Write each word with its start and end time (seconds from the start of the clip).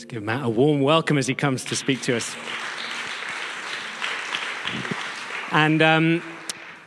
Let's 0.00 0.10
give 0.10 0.22
Matt 0.22 0.46
a 0.46 0.48
warm 0.48 0.80
welcome 0.80 1.18
as 1.18 1.26
he 1.26 1.34
comes 1.34 1.62
to 1.66 1.76
speak 1.76 2.00
to 2.04 2.16
us. 2.16 2.34
And 5.52 5.82
um, 5.82 6.22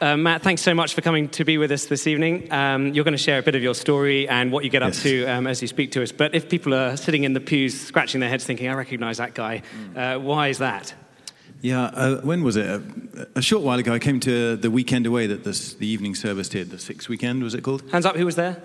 uh, 0.01 0.17
Matt, 0.17 0.41
thanks 0.41 0.63
so 0.63 0.73
much 0.73 0.95
for 0.95 1.01
coming 1.01 1.29
to 1.29 1.45
be 1.45 1.59
with 1.59 1.71
us 1.71 1.85
this 1.85 2.07
evening. 2.07 2.51
Um, 2.51 2.91
you're 2.91 3.03
going 3.03 3.11
to 3.11 3.19
share 3.19 3.37
a 3.37 3.43
bit 3.43 3.53
of 3.53 3.61
your 3.61 3.75
story 3.75 4.27
and 4.27 4.51
what 4.51 4.63
you 4.63 4.71
get 4.71 4.81
Yes. 4.81 4.97
up 4.97 5.03
to 5.03 5.25
um, 5.27 5.45
as 5.45 5.61
you 5.61 5.67
speak 5.67 5.91
to 5.91 6.01
us. 6.01 6.11
But 6.11 6.33
if 6.33 6.49
people 6.49 6.73
are 6.73 6.97
sitting 6.97 7.23
in 7.23 7.33
the 7.33 7.39
pews 7.39 7.79
scratching 7.79 8.19
their 8.19 8.29
heads 8.29 8.45
thinking, 8.45 8.67
I 8.67 8.73
recognize 8.73 9.17
that 9.19 9.35
guy, 9.35 9.61
uh, 9.95 10.17
why 10.17 10.47
is 10.47 10.57
that? 10.57 10.95
Yeah, 11.61 11.83
uh, 11.83 12.21
when 12.21 12.43
was 12.43 12.55
it? 12.55 12.65
A, 12.65 12.81
a 13.35 13.41
short 13.43 13.61
while 13.61 13.77
ago, 13.77 13.93
I 13.93 13.99
came 13.99 14.21
to 14.21 14.55
the 14.55 14.71
weekend 14.71 15.05
away 15.05 15.27
that 15.27 15.43
this, 15.43 15.75
the 15.75 15.85
evening 15.85 16.15
service 16.15 16.49
did. 16.49 16.71
The 16.71 16.79
sixth 16.79 17.09
weekend, 17.09 17.43
was 17.43 17.53
it 17.53 17.61
called? 17.61 17.83
Hands 17.91 18.07
up, 18.07 18.15
who 18.15 18.25
was 18.25 18.37
there? 18.37 18.59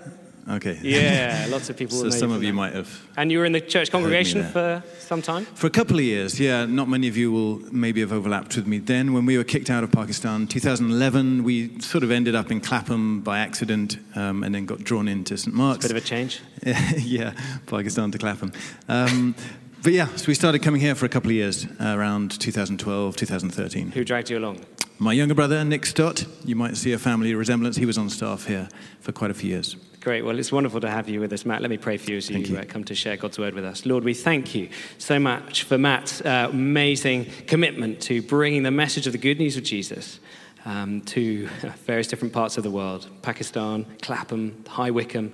Okay. 0.49 0.79
Yeah, 0.81 1.45
lots 1.49 1.69
of 1.69 1.77
people. 1.77 1.97
so 1.97 2.09
some 2.09 2.31
of 2.31 2.41
you 2.41 2.51
that. 2.51 2.55
might 2.55 2.73
have. 2.73 3.07
And 3.17 3.31
you 3.31 3.39
were 3.39 3.45
in 3.45 3.51
the 3.51 3.61
church 3.61 3.91
congregation 3.91 4.43
for 4.43 4.83
some 4.97 5.21
time? 5.21 5.45
For 5.45 5.67
a 5.67 5.69
couple 5.69 5.97
of 5.97 6.03
years, 6.03 6.39
yeah. 6.39 6.65
Not 6.65 6.89
many 6.89 7.07
of 7.07 7.15
you 7.15 7.31
will 7.31 7.59
maybe 7.71 8.01
have 8.01 8.11
overlapped 8.11 8.55
with 8.55 8.65
me 8.65 8.79
then. 8.79 9.13
When 9.13 9.25
we 9.25 9.37
were 9.37 9.43
kicked 9.43 9.69
out 9.69 9.83
of 9.83 9.91
Pakistan, 9.91 10.47
2011, 10.47 11.43
we 11.43 11.79
sort 11.79 12.03
of 12.03 12.11
ended 12.11 12.35
up 12.35 12.51
in 12.51 12.61
Clapham 12.61 13.21
by 13.21 13.39
accident 13.39 13.97
um, 14.15 14.43
and 14.43 14.55
then 14.55 14.65
got 14.65 14.79
drawn 14.83 15.07
into 15.07 15.37
St. 15.37 15.55
Mark's. 15.55 15.85
a 15.85 15.89
Bit 15.89 15.97
of 15.97 16.03
a 16.03 16.07
change. 16.07 16.41
yeah, 16.97 17.33
Pakistan 17.67 18.11
to 18.11 18.17
Clapham. 18.17 18.51
Um, 18.87 19.35
but 19.83 19.93
yeah, 19.93 20.07
so 20.15 20.25
we 20.27 20.33
started 20.33 20.59
coming 20.59 20.81
here 20.81 20.95
for 20.95 21.05
a 21.05 21.09
couple 21.09 21.29
of 21.29 21.35
years, 21.35 21.65
uh, 21.79 21.95
around 21.95 22.37
2012, 22.39 23.15
2013. 23.15 23.91
Who 23.91 24.03
dragged 24.03 24.29
you 24.29 24.37
along? 24.37 24.65
My 24.97 25.13
younger 25.13 25.35
brother, 25.35 25.63
Nick 25.63 25.85
Stott, 25.85 26.25
you 26.43 26.57
might 26.57 26.75
see 26.75 26.91
a 26.91 26.99
family 26.99 27.33
resemblance. 27.33 27.77
He 27.77 27.85
was 27.85 27.97
on 27.97 28.09
staff 28.09 28.45
here 28.45 28.67
for 28.99 29.13
quite 29.13 29.31
a 29.31 29.33
few 29.33 29.51
years. 29.51 29.77
Great. 30.01 30.23
Well, 30.23 30.39
it's 30.39 30.49
wonderful 30.49 30.79
to 30.79 30.89
have 30.89 31.09
you 31.09 31.19
with 31.19 31.33
us, 31.33 31.45
Matt. 31.45 31.61
Let 31.61 31.69
me 31.69 31.77
pray 31.77 31.97
for 31.97 32.11
you 32.11 32.17
as 32.17 32.29
you, 32.29 32.39
you. 32.39 32.57
Uh, 32.57 32.63
come 32.63 32.85
to 32.85 32.95
share 32.95 33.17
God's 33.17 33.37
word 33.37 33.53
with 33.53 33.65
us. 33.65 33.85
Lord, 33.85 34.05
we 34.05 34.13
thank 34.13 34.55
you 34.55 34.69
so 34.97 35.19
much 35.19 35.63
for 35.63 35.77
Matt's 35.77 36.21
uh, 36.21 36.47
amazing 36.49 37.25
commitment 37.47 37.99
to 38.03 38.21
bringing 38.21 38.63
the 38.63 38.71
message 38.71 39.07
of 39.07 39.11
the 39.11 39.17
good 39.17 39.39
news 39.39 39.57
of 39.57 39.63
Jesus 39.63 40.21
um, 40.63 41.01
to 41.01 41.47
various 41.85 42.07
different 42.07 42.33
parts 42.33 42.57
of 42.57 42.63
the 42.63 42.71
world 42.71 43.09
Pakistan, 43.23 43.85
Clapham, 44.01 44.63
High 44.69 44.91
Wycombe. 44.91 45.33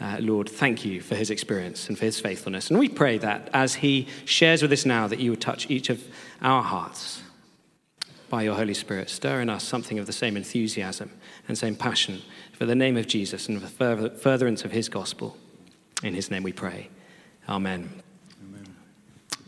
Uh, 0.00 0.16
Lord, 0.20 0.48
thank 0.48 0.86
you 0.86 1.02
for 1.02 1.14
his 1.14 1.28
experience 1.28 1.90
and 1.90 1.98
for 1.98 2.06
his 2.06 2.18
faithfulness. 2.18 2.70
And 2.70 2.78
we 2.78 2.88
pray 2.88 3.18
that 3.18 3.50
as 3.52 3.74
he 3.74 4.08
shares 4.24 4.62
with 4.62 4.72
us 4.72 4.86
now, 4.86 5.06
that 5.06 5.18
you 5.18 5.32
would 5.32 5.42
touch 5.42 5.68
each 5.68 5.90
of 5.90 6.02
our 6.40 6.62
hearts 6.62 7.20
by 8.30 8.42
your 8.42 8.54
Holy 8.54 8.74
Spirit. 8.74 9.10
Stir 9.10 9.42
in 9.42 9.50
us 9.50 9.64
something 9.64 9.98
of 9.98 10.06
the 10.06 10.12
same 10.12 10.36
enthusiasm 10.36 11.10
and 11.46 11.58
same 11.58 11.74
passion 11.74 12.22
for 12.58 12.66
the 12.66 12.74
name 12.74 12.96
of 12.96 13.06
Jesus 13.06 13.48
and 13.48 13.62
for 13.62 13.68
further, 13.68 14.10
furtherance 14.10 14.64
of 14.64 14.72
his 14.72 14.88
gospel. 14.88 15.36
In 16.02 16.12
his 16.12 16.28
name 16.28 16.42
we 16.42 16.52
pray. 16.52 16.88
Amen. 17.48 17.88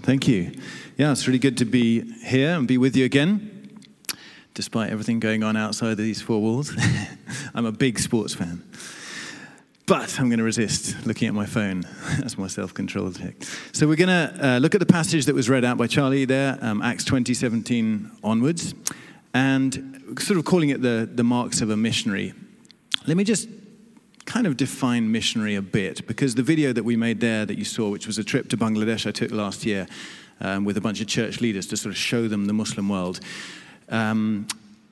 Thank 0.02 0.28
you. 0.28 0.52
Yeah, 0.96 1.10
it's 1.10 1.26
really 1.26 1.40
good 1.40 1.56
to 1.58 1.64
be 1.64 2.02
here 2.22 2.50
and 2.50 2.68
be 2.68 2.78
with 2.78 2.94
you 2.94 3.04
again, 3.04 3.80
despite 4.54 4.90
everything 4.90 5.18
going 5.18 5.42
on 5.42 5.56
outside 5.56 5.90
of 5.90 5.96
these 5.96 6.22
four 6.22 6.40
walls. 6.40 6.72
I'm 7.54 7.66
a 7.66 7.72
big 7.72 7.98
sports 7.98 8.32
fan. 8.32 8.62
But 9.86 10.20
I'm 10.20 10.28
going 10.28 10.38
to 10.38 10.44
resist 10.44 11.04
looking 11.04 11.26
at 11.26 11.34
my 11.34 11.46
phone. 11.46 11.80
That's 12.20 12.38
my 12.38 12.46
self 12.46 12.72
control 12.72 13.10
check. 13.10 13.42
So, 13.72 13.88
we're 13.88 13.96
going 13.96 14.08
to 14.08 14.38
uh, 14.40 14.58
look 14.58 14.76
at 14.76 14.78
the 14.78 14.86
passage 14.86 15.26
that 15.26 15.34
was 15.34 15.50
read 15.50 15.64
out 15.64 15.76
by 15.76 15.88
Charlie 15.88 16.26
there, 16.26 16.58
um, 16.62 16.80
Acts 16.80 17.04
20, 17.04 17.34
17 17.34 18.08
onwards, 18.22 18.72
and 19.34 20.16
sort 20.20 20.38
of 20.38 20.44
calling 20.44 20.68
it 20.68 20.80
the, 20.80 21.10
the 21.12 21.24
marks 21.24 21.60
of 21.60 21.70
a 21.70 21.76
missionary. 21.76 22.34
Let 23.06 23.16
me 23.16 23.24
just 23.24 23.48
kind 24.26 24.46
of 24.46 24.56
define 24.56 25.10
missionary 25.10 25.54
a 25.54 25.62
bit 25.62 26.06
because 26.06 26.34
the 26.34 26.42
video 26.42 26.72
that 26.72 26.84
we 26.84 26.96
made 26.96 27.20
there 27.20 27.46
that 27.46 27.56
you 27.56 27.64
saw, 27.64 27.88
which 27.88 28.06
was 28.06 28.18
a 28.18 28.24
trip 28.24 28.48
to 28.50 28.56
Bangladesh 28.56 29.06
I 29.06 29.10
took 29.10 29.30
last 29.30 29.64
year 29.64 29.86
um, 30.40 30.64
with 30.64 30.76
a 30.76 30.80
bunch 30.80 31.00
of 31.00 31.06
church 31.06 31.40
leaders 31.40 31.66
to 31.68 31.76
sort 31.76 31.92
of 31.92 31.96
show 31.96 32.28
them 32.28 32.44
the 32.44 32.52
Muslim 32.52 32.88
world. 32.88 33.20
Um, 33.88 34.46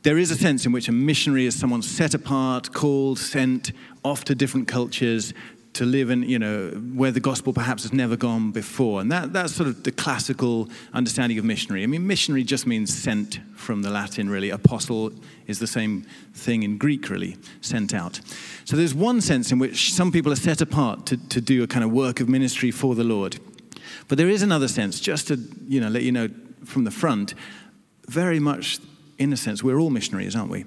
there 0.04 0.16
is 0.16 0.30
a 0.30 0.36
sense 0.36 0.64
in 0.64 0.72
which 0.72 0.88
a 0.88 0.92
missionary 0.92 1.44
is 1.44 1.58
someone 1.58 1.82
set 1.82 2.14
apart, 2.14 2.72
called, 2.72 3.18
sent 3.18 3.72
off 4.04 4.24
to 4.24 4.34
different 4.34 4.68
cultures 4.68 5.34
to 5.74 5.84
live 5.84 6.10
in, 6.10 6.22
you 6.22 6.38
know, 6.38 6.70
where 6.94 7.10
the 7.10 7.20
gospel 7.20 7.52
perhaps 7.52 7.82
has 7.84 7.92
never 7.92 8.16
gone 8.16 8.50
before. 8.50 9.00
And 9.00 9.12
that, 9.12 9.32
that's 9.32 9.54
sort 9.54 9.68
of 9.68 9.84
the 9.84 9.92
classical 9.92 10.68
understanding 10.92 11.38
of 11.38 11.44
missionary. 11.44 11.82
I 11.82 11.86
mean, 11.86 12.06
missionary 12.06 12.42
just 12.42 12.66
means 12.66 12.96
sent 12.96 13.38
from 13.54 13.82
the 13.82 13.90
Latin, 13.90 14.28
really. 14.28 14.50
Apostle 14.50 15.12
is 15.46 15.58
the 15.58 15.66
same 15.66 16.06
thing 16.34 16.62
in 16.62 16.78
Greek, 16.78 17.08
really, 17.10 17.36
sent 17.60 17.94
out. 17.94 18.20
So 18.64 18.76
there's 18.76 18.94
one 18.94 19.20
sense 19.20 19.52
in 19.52 19.58
which 19.58 19.92
some 19.92 20.10
people 20.10 20.32
are 20.32 20.36
set 20.36 20.60
apart 20.60 21.06
to, 21.06 21.16
to 21.28 21.40
do 21.40 21.62
a 21.62 21.66
kind 21.66 21.84
of 21.84 21.92
work 21.92 22.20
of 22.20 22.28
ministry 22.28 22.70
for 22.70 22.94
the 22.94 23.04
Lord. 23.04 23.38
But 24.08 24.18
there 24.18 24.28
is 24.28 24.42
another 24.42 24.68
sense, 24.68 25.00
just 25.00 25.28
to, 25.28 25.38
you 25.66 25.80
know, 25.80 25.88
let 25.88 26.02
you 26.02 26.12
know 26.12 26.28
from 26.64 26.84
the 26.84 26.90
front, 26.90 27.34
very 28.08 28.40
much 28.40 28.78
in 29.18 29.32
a 29.32 29.36
sense, 29.36 29.62
we're 29.62 29.78
all 29.78 29.90
missionaries, 29.90 30.34
aren't 30.34 30.50
we? 30.50 30.64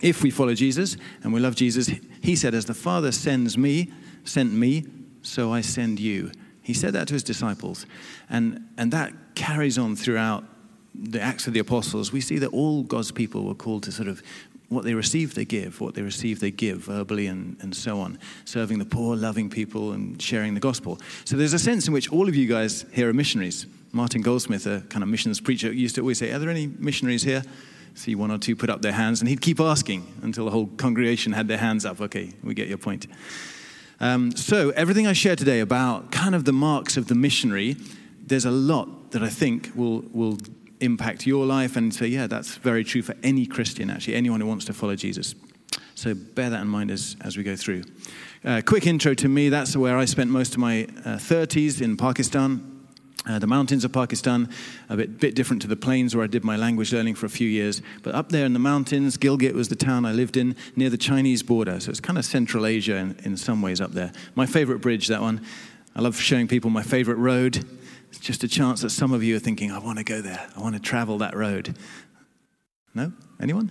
If 0.00 0.22
we 0.22 0.30
follow 0.30 0.54
Jesus 0.54 0.96
and 1.22 1.32
we 1.32 1.40
love 1.40 1.56
Jesus, 1.56 1.90
he 2.22 2.36
said, 2.36 2.54
As 2.54 2.66
the 2.66 2.74
Father 2.74 3.12
sends 3.12 3.58
me, 3.58 3.92
sent 4.24 4.52
me, 4.52 4.84
so 5.22 5.52
I 5.52 5.60
send 5.60 6.00
you. 6.00 6.32
He 6.62 6.74
said 6.74 6.92
that 6.92 7.08
to 7.08 7.14
his 7.14 7.22
disciples. 7.22 7.86
And, 8.28 8.68
and 8.76 8.92
that 8.92 9.12
carries 9.34 9.78
on 9.78 9.96
throughout 9.96 10.44
the 10.94 11.20
Acts 11.20 11.46
of 11.46 11.52
the 11.52 11.60
Apostles. 11.60 12.12
We 12.12 12.20
see 12.20 12.38
that 12.38 12.48
all 12.48 12.82
God's 12.82 13.12
people 13.12 13.44
were 13.44 13.54
called 13.54 13.84
to 13.84 13.92
sort 13.92 14.08
of 14.08 14.22
what 14.68 14.84
they 14.84 14.94
receive, 14.94 15.34
they 15.34 15.44
give. 15.44 15.80
What 15.80 15.94
they 15.94 16.02
receive, 16.02 16.38
they 16.38 16.52
give 16.52 16.78
verbally 16.78 17.26
and, 17.26 17.56
and 17.60 17.74
so 17.74 18.00
on. 18.00 18.18
Serving 18.44 18.78
the 18.78 18.84
poor, 18.84 19.16
loving 19.16 19.50
people, 19.50 19.92
and 19.92 20.20
sharing 20.22 20.54
the 20.54 20.60
gospel. 20.60 21.00
So 21.24 21.36
there's 21.36 21.52
a 21.52 21.58
sense 21.58 21.88
in 21.88 21.92
which 21.92 22.10
all 22.12 22.28
of 22.28 22.36
you 22.36 22.46
guys 22.46 22.86
here 22.92 23.08
are 23.08 23.12
missionaries. 23.12 23.66
Martin 23.92 24.22
Goldsmith, 24.22 24.66
a 24.66 24.82
kind 24.88 25.02
of 25.02 25.08
missions 25.08 25.40
preacher, 25.40 25.72
used 25.72 25.96
to 25.96 26.02
always 26.02 26.18
say, 26.18 26.30
Are 26.30 26.38
there 26.38 26.50
any 26.50 26.68
missionaries 26.68 27.24
here? 27.24 27.42
See 27.94 28.14
one 28.14 28.30
or 28.30 28.38
two 28.38 28.54
put 28.54 28.70
up 28.70 28.82
their 28.82 28.92
hands, 28.92 29.20
and 29.20 29.28
he'd 29.28 29.40
keep 29.40 29.58
asking 29.58 30.06
until 30.22 30.44
the 30.44 30.52
whole 30.52 30.68
congregation 30.76 31.32
had 31.32 31.48
their 31.48 31.58
hands 31.58 31.84
up. 31.84 32.00
Okay, 32.00 32.32
we 32.44 32.54
get 32.54 32.68
your 32.68 32.78
point. 32.78 33.08
Um, 34.00 34.34
so, 34.34 34.70
everything 34.70 35.06
I 35.06 35.12
share 35.12 35.36
today 35.36 35.60
about 35.60 36.10
kind 36.10 36.34
of 36.34 36.46
the 36.46 36.52
marks 36.52 36.96
of 36.96 37.08
the 37.08 37.14
missionary, 37.14 37.76
there's 38.26 38.46
a 38.46 38.50
lot 38.50 39.10
that 39.10 39.22
I 39.22 39.28
think 39.28 39.72
will, 39.74 40.02
will 40.12 40.38
impact 40.80 41.26
your 41.26 41.44
life 41.44 41.76
and 41.76 41.92
so, 41.94 42.06
yeah, 42.06 42.26
that's 42.26 42.56
very 42.56 42.82
true 42.82 43.02
for 43.02 43.14
any 43.22 43.44
Christian, 43.44 43.90
actually, 43.90 44.14
anyone 44.14 44.40
who 44.40 44.46
wants 44.46 44.64
to 44.66 44.72
follow 44.72 44.96
Jesus. 44.96 45.34
So, 45.94 46.14
bear 46.14 46.48
that 46.48 46.62
in 46.62 46.68
mind 46.68 46.90
as, 46.90 47.16
as 47.20 47.36
we 47.36 47.42
go 47.42 47.56
through. 47.56 47.84
Uh, 48.42 48.62
quick 48.64 48.86
intro 48.86 49.12
to 49.12 49.28
me 49.28 49.50
that's 49.50 49.76
where 49.76 49.98
I 49.98 50.06
spent 50.06 50.30
most 50.30 50.54
of 50.54 50.60
my 50.60 50.84
uh, 51.04 51.18
30s 51.18 51.82
in 51.82 51.98
Pakistan. 51.98 52.69
Uh, 53.26 53.38
the 53.38 53.46
mountains 53.46 53.84
of 53.84 53.92
Pakistan, 53.92 54.48
a 54.88 54.96
bit, 54.96 55.20
bit 55.20 55.34
different 55.34 55.60
to 55.60 55.68
the 55.68 55.76
plains 55.76 56.16
where 56.16 56.24
I 56.24 56.26
did 56.26 56.42
my 56.42 56.56
language 56.56 56.90
learning 56.92 57.16
for 57.16 57.26
a 57.26 57.30
few 57.30 57.48
years. 57.48 57.82
But 58.02 58.14
up 58.14 58.30
there 58.30 58.46
in 58.46 58.54
the 58.54 58.58
mountains, 58.58 59.18
Gilgit 59.18 59.52
was 59.52 59.68
the 59.68 59.76
town 59.76 60.06
I 60.06 60.12
lived 60.12 60.38
in 60.38 60.56
near 60.74 60.88
the 60.88 60.96
Chinese 60.96 61.42
border. 61.42 61.80
So 61.80 61.90
it's 61.90 62.00
kind 62.00 62.18
of 62.18 62.24
Central 62.24 62.64
Asia 62.64 62.96
in, 62.96 63.16
in 63.22 63.36
some 63.36 63.60
ways 63.60 63.80
up 63.80 63.92
there. 63.92 64.12
My 64.34 64.46
favorite 64.46 64.78
bridge, 64.78 65.08
that 65.08 65.20
one. 65.20 65.42
I 65.94 66.00
love 66.00 66.16
showing 66.18 66.48
people 66.48 66.70
my 66.70 66.82
favorite 66.82 67.16
road. 67.16 67.64
It's 68.08 68.18
just 68.18 68.42
a 68.42 68.48
chance 68.48 68.80
that 68.80 68.90
some 68.90 69.12
of 69.12 69.22
you 69.22 69.36
are 69.36 69.40
thinking, 69.40 69.70
I 69.70 69.78
want 69.78 69.98
to 69.98 70.04
go 70.04 70.22
there. 70.22 70.48
I 70.56 70.60
want 70.60 70.74
to 70.76 70.80
travel 70.80 71.18
that 71.18 71.36
road. 71.36 71.76
No? 72.94 73.12
Anyone? 73.38 73.70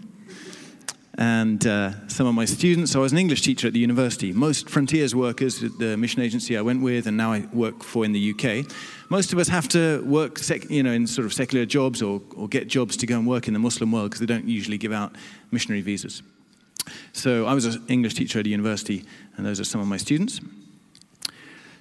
And 1.20 1.68
uh, 1.68 1.92
some 2.08 2.26
of 2.28 2.34
my 2.34 2.46
students. 2.46 2.94
So 2.94 3.00
I 3.00 3.04
was 3.04 3.12
an 3.12 3.18
English 3.18 3.42
teacher 3.42 3.68
at 3.68 3.74
the 3.74 3.80
university. 3.80 4.32
Most 4.32 4.70
Frontiers 4.70 5.14
workers 5.14 5.62
at 5.62 5.78
the 5.78 5.98
mission 5.98 6.22
agency 6.22 6.58
I 6.58 6.62
went 6.62 6.82
with, 6.82 7.08
and 7.08 7.18
now 7.18 7.34
I 7.34 7.46
work 7.52 7.84
for 7.84 8.06
in 8.06 8.14
the 8.14 8.32
UK. 8.32 8.66
Most 9.10 9.34
of 9.34 9.38
us 9.38 9.50
have 9.50 9.68
to 9.70 10.02
work, 10.06 10.40
sec- 10.40 10.70
you 10.70 10.82
know, 10.82 10.94
in 10.94 11.06
sort 11.06 11.26
of 11.26 11.34
secular 11.34 11.66
jobs 11.66 12.02
or, 12.02 12.22
or 12.38 12.48
get 12.48 12.70
jobs 12.70 12.96
to 12.96 13.06
go 13.06 13.18
and 13.20 13.28
work 13.28 13.50
in 13.50 13.54
the 13.54 13.60
Muslim 13.60 13.92
world 13.92 14.12
because 14.12 14.22
they 14.22 14.34
don't 14.34 14.48
usually 14.48 14.78
give 14.78 14.94
out 14.94 15.14
missionary 15.52 15.82
visas. 15.82 16.24
So 17.12 17.46
I 17.46 17.54
was 17.54 17.66
an 17.66 17.84
English 17.90 18.14
teacher 18.14 18.40
at 18.40 18.46
a 18.46 18.50
university, 18.50 19.04
and 19.36 19.46
those 19.46 19.60
are 19.60 19.66
some 19.66 19.82
of 19.82 19.88
my 19.88 19.98
students. 19.98 20.40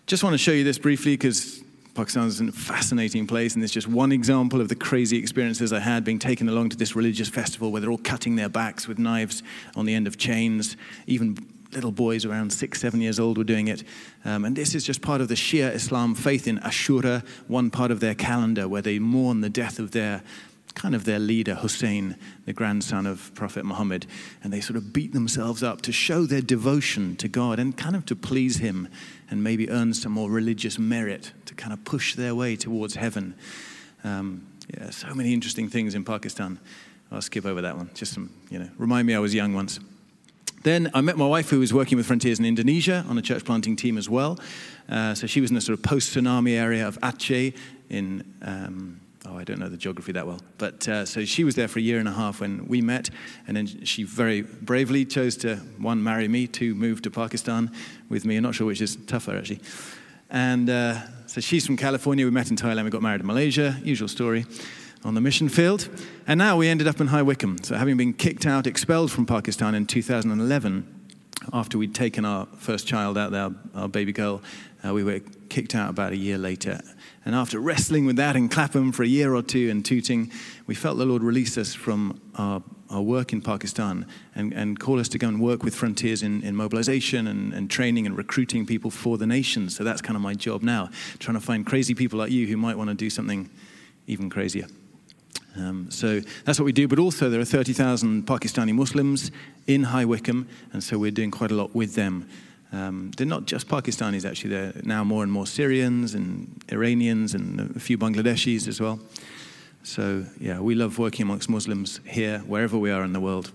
Just 0.09 0.25
want 0.25 0.35
to 0.35 0.39
show 0.39 0.53
you 0.53 0.65
this 0.65 0.79
briefly 0.79 1.13
because 1.13 1.63
Pakistan 1.99 2.29
is 2.29 2.41
a 2.41 2.53
fascinating 2.53 3.27
place, 3.27 3.55
and 3.55 3.63
there's 3.63 3.73
just 3.73 3.89
one 3.89 4.13
example 4.13 4.61
of 4.61 4.69
the 4.69 4.77
crazy 4.77 5.19
experiences 5.19 5.73
I 5.73 5.81
had 5.81 6.05
being 6.05 6.21
taken 6.21 6.49
along 6.49 6.69
to 6.69 6.77
this 6.77 6.95
religious 6.95 7.29
festival 7.29 7.73
where 7.73 7.81
they're 7.81 7.91
all 7.91 7.99
cutting 7.99 8.37
their 8.37 8.49
backs 8.49 8.87
with 8.87 9.01
knives 9.01 9.43
on 9.75 9.85
the 9.85 9.95
end 9.95 10.07
of 10.07 10.17
chains. 10.17 10.77
Even 11.09 11.37
little 11.73 11.91
boys 11.91 12.25
around 12.25 12.53
six, 12.53 12.81
seven 12.81 13.01
years 13.01 13.19
old 13.19 13.37
were 13.37 13.43
doing 13.43 13.67
it. 13.67 13.83
Um, 14.25 14.45
and 14.45 14.55
this 14.55 14.77
is 14.77 14.85
just 14.85 15.03
part 15.03 15.21
of 15.21 15.27
the 15.27 15.35
Shia 15.35 15.75
Islam 15.75 16.15
faith 16.15 16.47
in 16.47 16.59
Ashura, 16.59 17.27
one 17.49 17.69
part 17.69 17.91
of 17.91 17.99
their 17.99 18.15
calendar 18.15 18.69
where 18.69 18.81
they 18.81 19.01
mourn 19.01 19.41
the 19.41 19.51
death 19.51 19.81
of 19.81 19.91
their 19.91 20.23
kind 20.75 20.95
of 20.95 21.05
their 21.05 21.19
leader, 21.19 21.57
Hussein, 21.57 22.17
the 22.45 22.53
grandson 22.53 23.07
of 23.07 23.35
Prophet 23.35 23.65
Muhammad. 23.65 24.07
And 24.45 24.53
they 24.53 24.61
sort 24.61 24.77
of 24.77 24.93
beat 24.93 25.13
themselves 25.13 25.65
up 25.65 25.83
to 25.83 25.91
show 25.91 26.27
their 26.27 26.43
devotion 26.43 27.17
to 27.17 27.27
God 27.27 27.59
and 27.59 27.77
kind 27.77 27.97
of 27.97 28.07
to 28.07 28.15
please 28.15 28.59
Him 28.59 28.87
and 29.31 29.43
maybe 29.43 29.71
earn 29.71 29.95
some 29.95 30.13
more 30.13 30.31
religious 30.31 30.79
merit 30.79 31.33
to 31.47 31.55
kind 31.55 31.73
of 31.73 31.85
push 31.85 32.15
their 32.15 32.35
way 32.35 32.57
towards 32.57 32.95
heaven. 32.95 33.35
Um, 34.05 34.47
yeah, 34.75 34.91
so 34.91 35.15
many 35.15 35.33
interesting 35.33 35.69
things 35.69 35.95
in 35.95 36.05
Pakistan. 36.05 36.59
I'll 37.11 37.23
skip 37.23 37.47
over 37.47 37.63
that 37.63 37.77
one. 37.77 37.91
Just 37.95 38.13
some, 38.15 38.31
you 38.51 38.59
know, 38.59 38.69
remind 38.77 39.07
me 39.07 39.15
I 39.15 39.19
was 39.19 39.35
young 39.35 39.55
once. 39.55 39.81
Then 40.63 40.91
I 40.93 41.01
met 41.01 41.17
my 41.17 41.27
wife, 41.27 41.51
who 41.51 41.61
was 41.61 41.73
working 41.73 41.97
with 41.97 42.07
Frontiers 42.07 42.39
in 42.39 42.45
Indonesia 42.45 43.05
on 43.09 43.17
a 43.17 43.23
church 43.23 43.45
planting 43.45 43.77
team 43.77 43.97
as 43.97 44.09
well. 44.09 44.39
Uh, 44.89 45.15
so 45.15 45.27
she 45.27 45.41
was 45.41 45.51
in 45.51 45.55
the 45.55 45.61
sort 45.61 45.79
of 45.79 45.85
post 45.85 46.15
tsunami 46.15 46.53
area 46.59 46.87
of 46.87 46.99
Aceh 47.01 47.57
in. 47.89 48.35
Um, 48.43 49.01
oh, 49.27 49.37
I 49.37 49.45
don't 49.45 49.59
know 49.59 49.69
the 49.69 49.77
geography 49.77 50.13
that 50.13 50.27
well. 50.27 50.41
But 50.59 50.89
uh, 50.89 51.05
so 51.05 51.25
she 51.25 51.45
was 51.45 51.55
there 51.55 51.69
for 51.69 51.79
a 51.79 51.83
year 51.83 51.99
and 51.99 52.09
a 52.09 52.13
half 52.13 52.41
when 52.41 52.67
we 52.67 52.81
met, 52.81 53.11
and 53.47 53.57
then 53.57 53.85
she 53.85 54.03
very 54.03 54.43
bravely 54.43 55.05
chose 55.05 55.37
to 55.39 55.57
one 55.79 56.03
marry 56.03 56.29
me, 56.29 56.47
two 56.47 56.75
move 56.75 57.03
to 57.03 57.11
Pakistan 57.11 57.71
with 58.09 58.25
me. 58.25 58.37
I'm 58.37 58.43
not 58.43 58.55
sure 58.55 58.67
which 58.67 58.81
is 58.81 58.97
tougher 59.07 59.37
actually. 59.37 59.61
And 60.31 60.69
uh, 60.69 61.01
so 61.27 61.41
she's 61.41 61.67
from 61.67 61.77
California. 61.77 62.25
We 62.25 62.31
met 62.31 62.51
in 62.51 62.57
Thailand. 62.57 62.85
We 62.85 62.91
got 62.91 63.03
married 63.03 63.21
in 63.21 63.27
Malaysia. 63.27 63.81
Usual 63.83 64.09
story 64.09 64.45
on 65.05 65.15
the 65.15 65.21
mission 65.21 65.49
field. 65.49 65.89
And 66.27 66.39
now 66.39 66.57
we 66.57 66.69
ended 66.69 66.87
up 66.87 67.01
in 67.01 67.07
High 67.07 67.23
Wycombe. 67.23 67.59
So 67.63 67.77
having 67.77 67.97
been 67.97 68.13
kicked 68.13 68.47
out, 68.47 68.67
expelled 68.67 69.11
from 69.11 69.27
Pakistan 69.27 69.75
in 69.75 69.87
2011, 69.87 70.95
after 71.53 71.79
we'd 71.79 71.95
taken 71.95 72.25
our 72.25 72.47
first 72.59 72.87
child 72.87 73.17
out 73.17 73.31
there, 73.31 73.51
our 73.75 73.89
baby 73.89 74.13
girl, 74.13 74.43
uh, 74.85 74.93
we 74.93 75.05
were 75.05 75.21
kicked 75.49 75.75
out 75.75 75.91
about 75.91 76.13
a 76.13 76.17
year 76.17 76.39
later. 76.39 76.81
And 77.25 77.35
after 77.35 77.61
wrestling 77.61 78.07
with 78.07 78.17
that 78.17 78.37
in 78.37 78.49
Clapham 78.49 78.93
for 78.93 79.03
a 79.03 79.07
year 79.07 79.35
or 79.35 79.43
two 79.43 79.71
and 79.71 79.85
Tooting, 79.85 80.31
we 80.67 80.75
felt 80.75 80.99
the 80.99 81.05
Lord 81.05 81.23
release 81.23 81.59
us 81.59 81.75
from 81.75 82.21
our, 82.37 82.63
our 82.91 83.03
work 83.03 83.33
in 83.33 83.43
Pakistan 83.43 84.07
and, 84.35 84.53
and 84.53 84.79
call 84.79 84.99
us 84.99 85.09
to 85.11 85.19
go 85.19 85.29
and 85.29 85.41
work 85.41 85.63
with 85.63 85.75
Frontiers 85.75 86.23
in, 86.23 86.43
in 86.43 86.57
mobilization 86.57 87.27
and, 87.27 87.53
and 87.53 87.71
training 87.71 88.07
and 88.07 88.17
recruiting 88.17 88.67
people 88.67 88.91
for 88.91 89.19
the 89.19 89.27
nation. 89.27 89.69
So 89.69 89.85
that's 89.85 90.01
kind 90.01 90.17
of 90.17 90.23
my 90.23 90.35
job 90.35 90.63
now, 90.63 90.91
trying 91.19 91.37
to 91.37 91.45
find 91.45 91.67
crazy 91.67 91.95
people 91.95 92.19
like 92.19 92.31
you 92.31 92.47
who 92.47 92.57
might 92.57 92.77
want 92.77 92.89
to 92.91 92.95
do 92.95 93.11
something 93.11 93.51
even 94.07 94.31
crazier. 94.31 94.67
Um, 95.57 95.91
so 95.91 96.21
that's 96.45 96.59
what 96.59 96.65
we 96.65 96.73
do. 96.73 96.89
But 96.89 96.99
also, 96.99 97.31
there 97.31 97.41
are 97.41 97.45
30,000 97.45 98.27
Pakistani 98.27 98.73
Muslims 98.73 99.31
in 99.67 99.85
High 99.85 100.05
Wycombe, 100.05 100.49
and 100.73 100.83
so 100.83 100.99
we're 100.99 101.11
doing 101.11 101.31
quite 101.31 101.51
a 101.51 101.55
lot 101.55 101.75
with 101.75 101.95
them. 101.95 102.29
Um, 102.73 103.11
they're 103.17 103.27
not 103.27 103.47
just 103.47 103.69
Pakistanis, 103.69 104.29
actually. 104.29 104.51
They're 104.51 104.73
now 104.85 105.05
more 105.05 105.23
and 105.23 105.33
more 105.33 105.47
Syrians 105.47 106.15
and 106.15 106.63
Iranians 106.71 107.35
and 107.35 107.75
a 107.75 107.81
few 107.81 107.97
Bangladeshis 107.97 108.69
as 108.69 108.81
well. 108.81 109.01
So, 109.83 110.27
yeah, 110.39 110.61
we 110.61 110.75
love 110.75 110.99
working 110.99 111.23
amongst 111.23 111.49
Muslims 111.49 112.01
here, 112.05 112.41
wherever 112.41 112.77
we 112.77 112.91
are 112.91 113.05
in 113.05 113.13
the 113.13 113.21
world. 113.21 113.53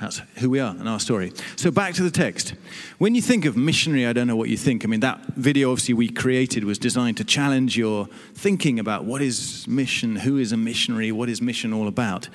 That's 0.00 0.20
who 0.36 0.50
we 0.50 0.60
are 0.60 0.74
and 0.76 0.86
our 0.88 1.00
story. 1.00 1.32
So 1.56 1.70
back 1.70 1.94
to 1.94 2.02
the 2.02 2.10
text. 2.10 2.54
When 2.98 3.14
you 3.14 3.22
think 3.22 3.46
of 3.46 3.56
missionary, 3.56 4.06
I 4.06 4.12
don't 4.12 4.26
know 4.26 4.36
what 4.36 4.50
you 4.50 4.58
think. 4.58 4.84
I 4.84 4.88
mean, 4.88 5.00
that 5.00 5.20
video 5.36 5.70
obviously 5.70 5.94
we 5.94 6.10
created 6.10 6.64
was 6.64 6.78
designed 6.78 7.16
to 7.16 7.24
challenge 7.24 7.78
your 7.78 8.06
thinking 8.34 8.78
about 8.78 9.04
what 9.04 9.22
is 9.22 9.66
mission, 9.66 10.16
who 10.16 10.36
is 10.36 10.52
a 10.52 10.56
missionary, 10.56 11.12
what 11.12 11.30
is 11.30 11.40
mission 11.40 11.72
all 11.72 11.88
about. 11.88 12.28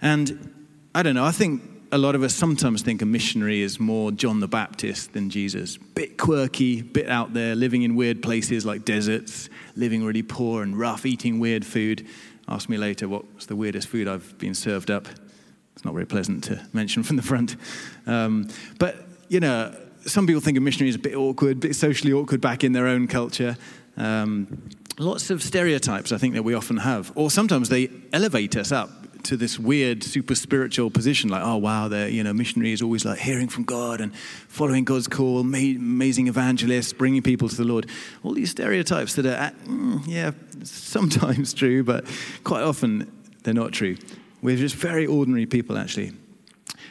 And 0.00 0.54
I 0.94 1.02
don't 1.02 1.16
know, 1.16 1.24
I 1.24 1.32
think 1.32 1.62
a 1.92 1.98
lot 1.98 2.14
of 2.14 2.22
us 2.22 2.34
sometimes 2.34 2.82
think 2.82 3.02
a 3.02 3.06
missionary 3.06 3.62
is 3.62 3.78
more 3.78 4.10
John 4.10 4.40
the 4.40 4.48
Baptist 4.48 5.12
than 5.12 5.30
Jesus. 5.30 5.76
Bit 5.76 6.18
quirky, 6.18 6.82
bit 6.82 7.08
out 7.08 7.32
there, 7.32 7.54
living 7.54 7.82
in 7.82 7.94
weird 7.94 8.22
places 8.22 8.66
like 8.66 8.84
deserts, 8.84 9.48
living 9.76 10.04
really 10.04 10.22
poor 10.22 10.62
and 10.62 10.78
rough, 10.78 11.06
eating 11.06 11.38
weird 11.38 11.64
food. 11.64 12.06
Ask 12.48 12.68
me 12.68 12.76
later 12.76 13.08
what's 13.08 13.46
the 13.46 13.56
weirdest 13.56 13.88
food 13.88 14.08
I've 14.08 14.36
been 14.38 14.54
served 14.54 14.90
up. 14.90 15.06
It's 15.74 15.84
not 15.84 15.94
very 15.94 16.06
pleasant 16.06 16.44
to 16.44 16.64
mention 16.72 17.02
from 17.02 17.16
the 17.16 17.22
front. 17.22 17.56
Um, 18.06 18.48
but, 18.78 19.06
you 19.28 19.40
know, 19.40 19.74
some 20.06 20.26
people 20.26 20.40
think 20.40 20.56
a 20.56 20.60
missionary 20.60 20.88
is 20.88 20.96
a 20.96 21.00
bit 21.00 21.14
awkward, 21.14 21.58
a 21.58 21.60
bit 21.68 21.76
socially 21.76 22.12
awkward 22.12 22.40
back 22.40 22.64
in 22.64 22.72
their 22.72 22.86
own 22.86 23.06
culture. 23.06 23.56
Um, 23.96 24.70
lots 24.98 25.30
of 25.30 25.42
stereotypes, 25.42 26.12
I 26.12 26.18
think, 26.18 26.34
that 26.34 26.42
we 26.42 26.54
often 26.54 26.78
have. 26.78 27.12
Or 27.14 27.30
sometimes 27.30 27.68
they 27.68 27.90
elevate 28.12 28.56
us 28.56 28.72
up 28.72 29.05
to 29.26 29.36
this 29.36 29.58
weird, 29.58 30.02
super 30.02 30.34
spiritual 30.34 30.90
position, 30.90 31.30
like, 31.30 31.42
oh, 31.44 31.56
wow, 31.56 31.88
the 31.88 32.10
you 32.10 32.22
know, 32.22 32.32
missionary 32.32 32.72
is 32.72 32.82
always 32.82 33.04
like 33.04 33.18
hearing 33.18 33.48
from 33.48 33.64
God 33.64 34.00
and 34.00 34.14
following 34.16 34.84
God's 34.84 35.08
call, 35.08 35.40
amazing 35.40 36.28
evangelists, 36.28 36.92
bringing 36.92 37.22
people 37.22 37.48
to 37.48 37.56
the 37.56 37.64
Lord. 37.64 37.86
All 38.22 38.32
these 38.32 38.50
stereotypes 38.50 39.14
that 39.14 39.26
are, 39.26 39.50
mm, 39.66 40.02
yeah, 40.06 40.32
sometimes 40.62 41.52
true, 41.60 41.82
but 41.82 42.04
quite 42.44 42.62
often 42.62 43.10
they're 43.42 43.54
not 43.54 43.72
true. 43.72 43.96
We're 44.42 44.56
just 44.56 44.76
very 44.76 45.06
ordinary 45.06 45.46
people, 45.46 45.76
actually. 45.76 46.12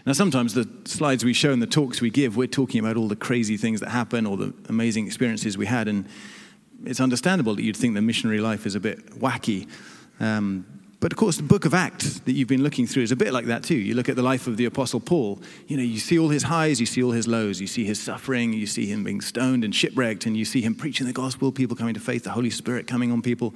Now, 0.05 0.13
sometimes 0.13 0.53
the 0.53 0.69
slides 0.85 1.23
we 1.23 1.33
show 1.33 1.51
and 1.51 1.61
the 1.61 1.67
talks 1.67 2.01
we 2.01 2.09
give, 2.09 2.37
we're 2.37 2.47
talking 2.47 2.79
about 2.79 2.97
all 2.97 3.07
the 3.07 3.15
crazy 3.15 3.57
things 3.57 3.79
that 3.79 3.89
happen, 3.89 4.27
all 4.27 4.37
the 4.37 4.53
amazing 4.69 5.07
experiences 5.07 5.57
we 5.57 5.65
had, 5.65 5.87
and 5.87 6.07
it's 6.85 6.99
understandable 6.99 7.55
that 7.55 7.63
you'd 7.63 7.77
think 7.77 7.95
the 7.95 8.01
missionary 8.01 8.39
life 8.39 8.65
is 8.65 8.75
a 8.75 8.79
bit 8.79 9.19
wacky. 9.19 9.67
Um, 10.19 10.65
but 10.99 11.11
of 11.11 11.17
course, 11.17 11.37
the 11.37 11.43
book 11.43 11.65
of 11.65 11.73
Acts 11.73 12.19
that 12.19 12.31
you've 12.31 12.47
been 12.47 12.63
looking 12.63 12.87
through 12.87 13.03
is 13.03 13.11
a 13.11 13.15
bit 13.15 13.33
like 13.33 13.45
that 13.45 13.63
too. 13.63 13.75
You 13.75 13.95
look 13.95 14.09
at 14.09 14.15
the 14.15 14.21
life 14.21 14.47
of 14.47 14.57
the 14.57 14.65
Apostle 14.65 14.99
Paul, 14.99 15.41
you 15.67 15.77
know, 15.77 15.83
you 15.83 15.99
see 15.99 16.17
all 16.17 16.29
his 16.29 16.43
highs, 16.43 16.79
you 16.79 16.85
see 16.85 17.03
all 17.03 17.11
his 17.11 17.27
lows, 17.27 17.59
you 17.59 17.67
see 17.67 17.83
his 17.83 18.01
suffering, 18.01 18.53
you 18.53 18.65
see 18.65 18.87
him 18.87 19.03
being 19.03 19.21
stoned 19.21 19.63
and 19.63 19.75
shipwrecked, 19.75 20.25
and 20.25 20.37
you 20.37 20.45
see 20.45 20.61
him 20.61 20.73
preaching 20.73 21.05
the 21.05 21.13
gospel, 21.13 21.51
people 21.51 21.75
coming 21.75 21.93
to 21.93 21.99
faith, 21.99 22.23
the 22.23 22.31
Holy 22.31 22.49
Spirit 22.49 22.87
coming 22.87 23.11
on 23.11 23.21
people. 23.21 23.53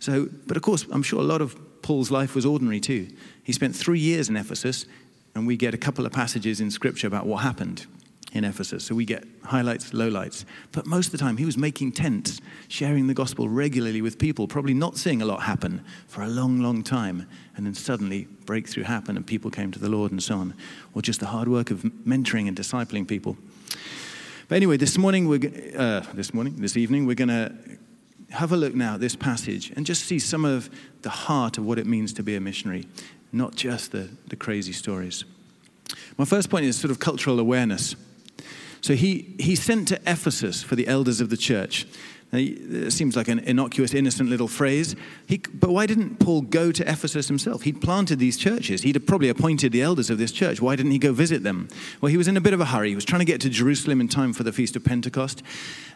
So, 0.00 0.28
but 0.46 0.56
of 0.56 0.62
course, 0.62 0.86
I'm 0.90 1.02
sure 1.02 1.20
a 1.20 1.24
lot 1.24 1.40
of 1.40 1.56
Paul's 1.82 2.10
life 2.10 2.34
was 2.34 2.46
ordinary 2.46 2.80
too. 2.80 3.08
He 3.44 3.52
spent 3.52 3.76
three 3.76 4.00
years 4.00 4.28
in 4.28 4.36
Ephesus, 4.36 4.86
and 5.34 5.46
we 5.46 5.56
get 5.56 5.74
a 5.74 5.78
couple 5.78 6.06
of 6.06 6.12
passages 6.12 6.60
in 6.60 6.70
Scripture 6.70 7.06
about 7.06 7.26
what 7.26 7.38
happened 7.38 7.86
in 8.32 8.44
Ephesus. 8.44 8.84
So 8.84 8.94
we 8.94 9.04
get 9.04 9.24
highlights, 9.44 9.90
lowlights. 9.90 10.44
But 10.72 10.86
most 10.86 11.06
of 11.06 11.12
the 11.12 11.18
time, 11.18 11.36
he 11.36 11.44
was 11.44 11.56
making 11.56 11.92
tents, 11.92 12.40
sharing 12.68 13.06
the 13.06 13.14
gospel 13.14 13.48
regularly 13.48 14.02
with 14.02 14.18
people, 14.18 14.46
probably 14.46 14.74
not 14.74 14.96
seeing 14.96 15.22
a 15.22 15.24
lot 15.24 15.42
happen 15.42 15.84
for 16.06 16.22
a 16.22 16.28
long, 16.28 16.60
long 16.60 16.82
time. 16.82 17.26
And 17.56 17.64
then 17.64 17.74
suddenly, 17.74 18.28
breakthrough 18.44 18.84
happened, 18.84 19.16
and 19.16 19.26
people 19.26 19.50
came 19.50 19.70
to 19.72 19.78
the 19.78 19.88
Lord 19.88 20.12
and 20.12 20.22
so 20.22 20.36
on. 20.36 20.54
Or 20.94 21.02
just 21.02 21.20
the 21.20 21.26
hard 21.26 21.48
work 21.48 21.70
of 21.70 21.82
mentoring 22.06 22.48
and 22.48 22.56
discipling 22.56 23.08
people. 23.08 23.36
But 24.48 24.56
anyway, 24.56 24.76
this 24.76 24.96
morning, 24.96 25.28
we're, 25.28 25.50
uh, 25.76 26.00
this 26.14 26.32
morning, 26.32 26.56
this 26.56 26.76
evening, 26.76 27.06
we're 27.06 27.14
going 27.14 27.28
to 27.28 27.54
have 28.30 28.52
a 28.52 28.56
look 28.56 28.74
now 28.74 28.94
at 28.94 29.00
this 29.00 29.16
passage 29.16 29.72
and 29.74 29.86
just 29.86 30.04
see 30.04 30.18
some 30.18 30.44
of 30.44 30.68
the 31.02 31.10
heart 31.10 31.56
of 31.56 31.64
what 31.64 31.78
it 31.78 31.86
means 31.86 32.12
to 32.14 32.22
be 32.22 32.36
a 32.36 32.40
missionary, 32.40 32.86
not 33.32 33.56
just 33.56 33.92
the, 33.92 34.08
the 34.26 34.36
crazy 34.36 34.72
stories. 34.72 35.24
My 36.18 36.24
first 36.24 36.50
point 36.50 36.66
is 36.66 36.76
sort 36.76 36.90
of 36.90 36.98
cultural 36.98 37.40
awareness. 37.40 37.96
So 38.80 38.94
he, 38.94 39.34
he 39.38 39.56
sent 39.56 39.88
to 39.88 40.00
Ephesus 40.06 40.62
for 40.62 40.76
the 40.76 40.86
elders 40.88 41.20
of 41.20 41.30
the 41.30 41.36
church. 41.36 41.86
Now, 42.32 42.40
it 42.40 42.92
seems 42.92 43.16
like 43.16 43.28
an 43.28 43.38
innocuous, 43.38 43.94
innocent 43.94 44.28
little 44.28 44.48
phrase. 44.48 44.94
He, 45.26 45.38
but 45.38 45.70
why 45.70 45.86
didn't 45.86 46.18
Paul 46.18 46.42
go 46.42 46.70
to 46.70 46.82
Ephesus 46.82 47.26
himself? 47.26 47.62
He'd 47.62 47.80
planted 47.80 48.18
these 48.18 48.36
churches. 48.36 48.82
He'd 48.82 49.06
probably 49.06 49.30
appointed 49.30 49.72
the 49.72 49.80
elders 49.80 50.10
of 50.10 50.18
this 50.18 50.30
church. 50.30 50.60
Why 50.60 50.76
didn't 50.76 50.92
he 50.92 50.98
go 50.98 51.12
visit 51.14 51.42
them? 51.42 51.68
Well, 52.02 52.10
he 52.10 52.18
was 52.18 52.28
in 52.28 52.36
a 52.36 52.40
bit 52.42 52.52
of 52.52 52.60
a 52.60 52.66
hurry. 52.66 52.90
He 52.90 52.94
was 52.94 53.06
trying 53.06 53.20
to 53.20 53.24
get 53.24 53.40
to 53.42 53.48
Jerusalem 53.48 54.00
in 54.00 54.08
time 54.08 54.34
for 54.34 54.42
the 54.42 54.52
Feast 54.52 54.76
of 54.76 54.84
Pentecost. 54.84 55.42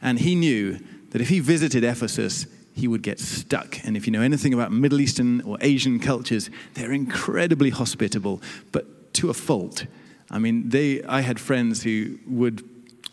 And 0.00 0.20
he 0.20 0.34
knew 0.34 0.78
that 1.10 1.20
if 1.20 1.28
he 1.28 1.40
visited 1.40 1.84
Ephesus, 1.84 2.46
he 2.74 2.88
would 2.88 3.02
get 3.02 3.20
stuck. 3.20 3.84
And 3.84 3.94
if 3.94 4.06
you 4.06 4.12
know 4.12 4.22
anything 4.22 4.54
about 4.54 4.72
Middle 4.72 5.00
Eastern 5.02 5.42
or 5.42 5.58
Asian 5.60 6.00
cultures, 6.00 6.48
they're 6.72 6.92
incredibly 6.92 7.68
hospitable, 7.68 8.40
but 8.72 9.12
to 9.14 9.28
a 9.28 9.34
fault. 9.34 9.84
I 10.30 10.38
mean, 10.38 10.70
they, 10.70 11.02
I 11.02 11.20
had 11.20 11.38
friends 11.38 11.82
who 11.82 12.18
would 12.26 12.64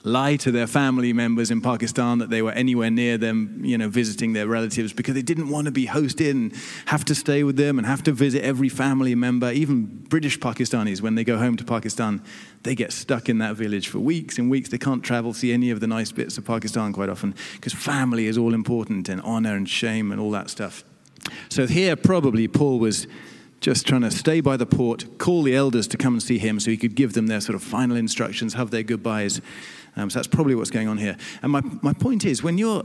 lie 0.03 0.37
to 0.37 0.51
their 0.51 0.67
family 0.67 1.11
members 1.11 1.51
in 1.51 1.59
Pakistan 1.59 2.19
that 2.19 2.29
they 2.29 2.41
were 2.41 2.51
anywhere 2.51 2.89
near 2.89 3.17
them, 3.17 3.61
you 3.63 3.77
know, 3.77 3.89
visiting 3.89 4.31
their 4.31 4.47
relatives 4.47 4.93
because 4.93 5.13
they 5.13 5.21
didn't 5.21 5.49
want 5.49 5.65
to 5.65 5.71
be 5.71 5.87
hosted 5.87 6.31
and 6.31 6.53
have 6.85 7.03
to 7.03 7.13
stay 7.13 7.43
with 7.43 7.57
them 7.57 7.77
and 7.77 7.85
have 7.85 8.01
to 8.03 8.13
visit 8.13 8.41
every 8.43 8.69
family 8.69 9.13
member. 9.13 9.51
Even 9.51 9.85
British 10.07 10.39
Pakistanis, 10.39 11.01
when 11.01 11.15
they 11.15 11.25
go 11.25 11.37
home 11.37 11.57
to 11.57 11.65
Pakistan, 11.65 12.23
they 12.63 12.75
get 12.75 12.93
stuck 12.93 13.27
in 13.27 13.39
that 13.39 13.55
village 13.55 13.89
for 13.89 13.99
weeks 13.99 14.37
and 14.37 14.49
weeks. 14.49 14.69
They 14.69 14.77
can't 14.77 15.03
travel, 15.03 15.33
see 15.33 15.51
any 15.51 15.69
of 15.69 15.81
the 15.81 15.87
nice 15.87 16.13
bits 16.13 16.37
of 16.37 16.45
Pakistan 16.45 16.93
quite 16.93 17.09
often 17.09 17.35
because 17.53 17.73
family 17.73 18.27
is 18.27 18.37
all 18.37 18.53
important 18.53 19.09
and 19.09 19.19
honor 19.21 19.55
and 19.55 19.67
shame 19.67 20.11
and 20.11 20.21
all 20.21 20.31
that 20.31 20.49
stuff. 20.49 20.85
So 21.49 21.67
here, 21.67 21.97
probably 21.97 22.47
Paul 22.47 22.79
was 22.79 23.05
just 23.59 23.85
trying 23.85 24.01
to 24.01 24.11
stay 24.11 24.39
by 24.39 24.55
the 24.55 24.65
port, 24.65 25.17
call 25.17 25.43
the 25.43 25.53
elders 25.53 25.87
to 25.89 25.97
come 25.97 26.13
and 26.13 26.23
see 26.23 26.37
him 26.37 26.59
so 26.61 26.71
he 26.71 26.77
could 26.77 26.95
give 26.95 27.11
them 27.13 27.27
their 27.27 27.41
sort 27.41 27.55
of 27.55 27.63
final 27.63 27.97
instructions, 27.97 28.53
have 28.53 28.71
their 28.71 28.83
goodbyes. 28.83 29.41
Um, 29.95 30.09
so 30.09 30.19
that's 30.19 30.27
probably 30.27 30.55
what's 30.55 30.71
going 30.71 30.87
on 30.87 30.97
here. 30.97 31.17
And 31.41 31.51
my, 31.51 31.61
my 31.81 31.93
point 31.93 32.25
is 32.25 32.43
when 32.43 32.57
you're 32.57 32.83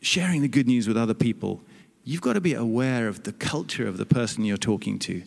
sharing 0.00 0.42
the 0.42 0.48
good 0.48 0.66
news 0.66 0.88
with 0.88 0.96
other 0.96 1.14
people, 1.14 1.60
you've 2.04 2.20
got 2.20 2.34
to 2.34 2.40
be 2.40 2.54
aware 2.54 3.08
of 3.08 3.24
the 3.24 3.32
culture 3.32 3.86
of 3.86 3.98
the 3.98 4.06
person 4.06 4.44
you're 4.44 4.56
talking 4.56 4.98
to. 5.00 5.22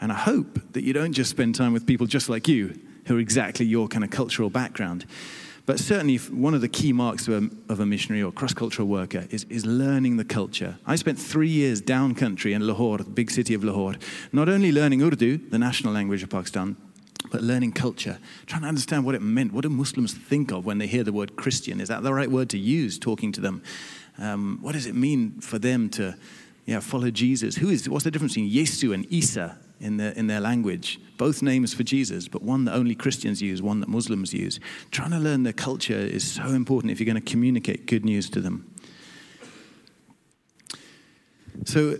And 0.00 0.12
I 0.12 0.16
hope 0.16 0.60
that 0.72 0.84
you 0.84 0.92
don't 0.92 1.12
just 1.12 1.30
spend 1.30 1.54
time 1.54 1.72
with 1.72 1.86
people 1.86 2.06
just 2.06 2.28
like 2.28 2.46
you, 2.46 2.78
who 3.06 3.16
are 3.16 3.20
exactly 3.20 3.66
your 3.66 3.88
kind 3.88 4.04
of 4.04 4.10
cultural 4.10 4.50
background. 4.50 5.06
But 5.68 5.78
certainly, 5.78 6.16
one 6.16 6.54
of 6.54 6.62
the 6.62 6.68
key 6.68 6.94
marks 6.94 7.28
of 7.28 7.42
a, 7.42 7.72
of 7.72 7.80
a 7.80 7.84
missionary 7.84 8.22
or 8.22 8.32
cross 8.32 8.54
cultural 8.54 8.88
worker 8.88 9.26
is, 9.30 9.44
is 9.50 9.66
learning 9.66 10.16
the 10.16 10.24
culture. 10.24 10.78
I 10.86 10.96
spent 10.96 11.18
three 11.18 11.50
years 11.50 11.82
down 11.82 12.14
country 12.14 12.54
in 12.54 12.66
Lahore, 12.66 12.96
the 12.96 13.04
big 13.04 13.30
city 13.30 13.52
of 13.52 13.62
Lahore, 13.62 13.96
not 14.32 14.48
only 14.48 14.72
learning 14.72 15.02
Urdu, 15.02 15.50
the 15.50 15.58
national 15.58 15.92
language 15.92 16.22
of 16.22 16.30
Pakistan, 16.30 16.76
but 17.30 17.42
learning 17.42 17.72
culture, 17.72 18.18
trying 18.46 18.62
to 18.62 18.68
understand 18.68 19.04
what 19.04 19.14
it 19.14 19.22
meant. 19.22 19.52
What 19.52 19.62
do 19.62 19.68
Muslims 19.68 20.14
think 20.14 20.52
of 20.52 20.64
when 20.64 20.78
they 20.78 20.86
hear 20.86 21.04
the 21.04 21.12
word 21.12 21.36
Christian? 21.36 21.80
Is 21.80 21.88
that 21.88 22.02
the 22.02 22.12
right 22.12 22.30
word 22.30 22.50
to 22.50 22.58
use 22.58 22.98
talking 22.98 23.32
to 23.32 23.40
them? 23.40 23.62
Um, 24.18 24.58
what 24.60 24.72
does 24.72 24.86
it 24.86 24.94
mean 24.94 25.40
for 25.40 25.58
them 25.58 25.88
to 25.90 26.16
yeah, 26.66 26.80
follow 26.80 27.10
Jesus? 27.10 27.56
Who 27.56 27.68
is, 27.68 27.88
what's 27.88 28.04
the 28.04 28.10
difference 28.10 28.34
between 28.34 28.50
Yesu 28.50 28.92
and 28.92 29.10
Isa? 29.12 29.58
in 29.80 29.96
their, 29.96 30.12
in 30.12 30.26
their 30.26 30.40
language. 30.40 31.00
Both 31.16 31.42
names 31.42 31.74
for 31.74 31.82
Jesus, 31.82 32.28
but 32.28 32.42
one 32.42 32.64
that 32.64 32.74
only 32.74 32.94
Christians 32.94 33.40
use, 33.40 33.62
one 33.62 33.80
that 33.80 33.88
Muslims 33.88 34.32
use. 34.32 34.60
Trying 34.90 35.10
to 35.10 35.18
learn 35.18 35.42
their 35.42 35.52
culture 35.52 35.98
is 35.98 36.28
so 36.28 36.46
important 36.48 36.90
if 36.90 37.00
you're 37.00 37.12
going 37.12 37.22
to 37.22 37.30
communicate 37.30 37.86
good 37.86 38.04
news 38.04 38.28
to 38.30 38.40
them. 38.40 38.74
So, 41.64 41.96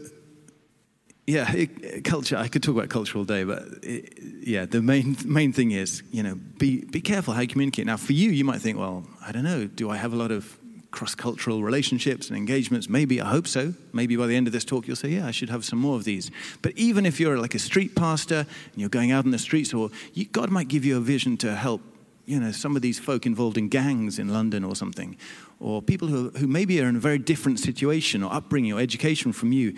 yeah, 1.28 1.52
it, 1.52 1.70
uh, 1.84 2.00
culture. 2.10 2.38
I 2.38 2.48
could 2.48 2.62
talk 2.62 2.74
about 2.74 2.88
culture 2.88 3.18
all 3.18 3.24
day, 3.24 3.44
but 3.44 3.62
it, 3.82 4.18
yeah, 4.40 4.64
the 4.64 4.80
main 4.80 5.14
main 5.26 5.52
thing 5.52 5.72
is, 5.72 6.02
you 6.10 6.22
know, 6.22 6.36
be 6.56 6.86
be 6.86 7.02
careful 7.02 7.34
how 7.34 7.42
you 7.42 7.48
communicate. 7.48 7.84
Now, 7.84 7.98
for 7.98 8.14
you, 8.14 8.30
you 8.30 8.46
might 8.46 8.62
think, 8.62 8.78
well, 8.78 9.06
I 9.24 9.30
don't 9.30 9.44
know, 9.44 9.66
do 9.66 9.90
I 9.90 9.98
have 9.98 10.14
a 10.14 10.16
lot 10.16 10.30
of 10.30 10.58
cross 10.90 11.14
cultural 11.14 11.62
relationships 11.62 12.28
and 12.28 12.36
engagements? 12.38 12.88
Maybe, 12.88 13.20
I 13.20 13.28
hope 13.28 13.46
so. 13.46 13.74
Maybe 13.92 14.16
by 14.16 14.26
the 14.26 14.36
end 14.36 14.46
of 14.46 14.54
this 14.54 14.64
talk, 14.64 14.86
you'll 14.86 14.96
say, 14.96 15.10
yeah, 15.10 15.26
I 15.26 15.30
should 15.30 15.50
have 15.50 15.66
some 15.66 15.78
more 15.78 15.96
of 15.96 16.04
these. 16.04 16.30
But 16.62 16.72
even 16.78 17.04
if 17.04 17.20
you're 17.20 17.38
like 17.38 17.54
a 17.54 17.58
street 17.58 17.94
pastor 17.94 18.46
and 18.72 18.80
you're 18.80 18.88
going 18.88 19.12
out 19.12 19.26
in 19.26 19.30
the 19.30 19.38
streets, 19.38 19.74
or 19.74 19.90
you, 20.14 20.24
God 20.24 20.48
might 20.48 20.68
give 20.68 20.86
you 20.86 20.96
a 20.96 21.00
vision 21.00 21.36
to 21.38 21.54
help, 21.54 21.82
you 22.24 22.40
know, 22.40 22.52
some 22.52 22.74
of 22.74 22.80
these 22.80 22.98
folk 22.98 23.26
involved 23.26 23.58
in 23.58 23.68
gangs 23.68 24.18
in 24.18 24.28
London 24.28 24.64
or 24.64 24.74
something, 24.74 25.14
or 25.60 25.82
people 25.82 26.08
who, 26.08 26.30
who 26.30 26.46
maybe 26.46 26.80
are 26.80 26.88
in 26.88 26.96
a 26.96 27.00
very 27.00 27.18
different 27.18 27.60
situation 27.60 28.22
or 28.22 28.32
upbringing 28.32 28.72
or 28.72 28.80
education 28.80 29.34
from 29.34 29.52
you. 29.52 29.74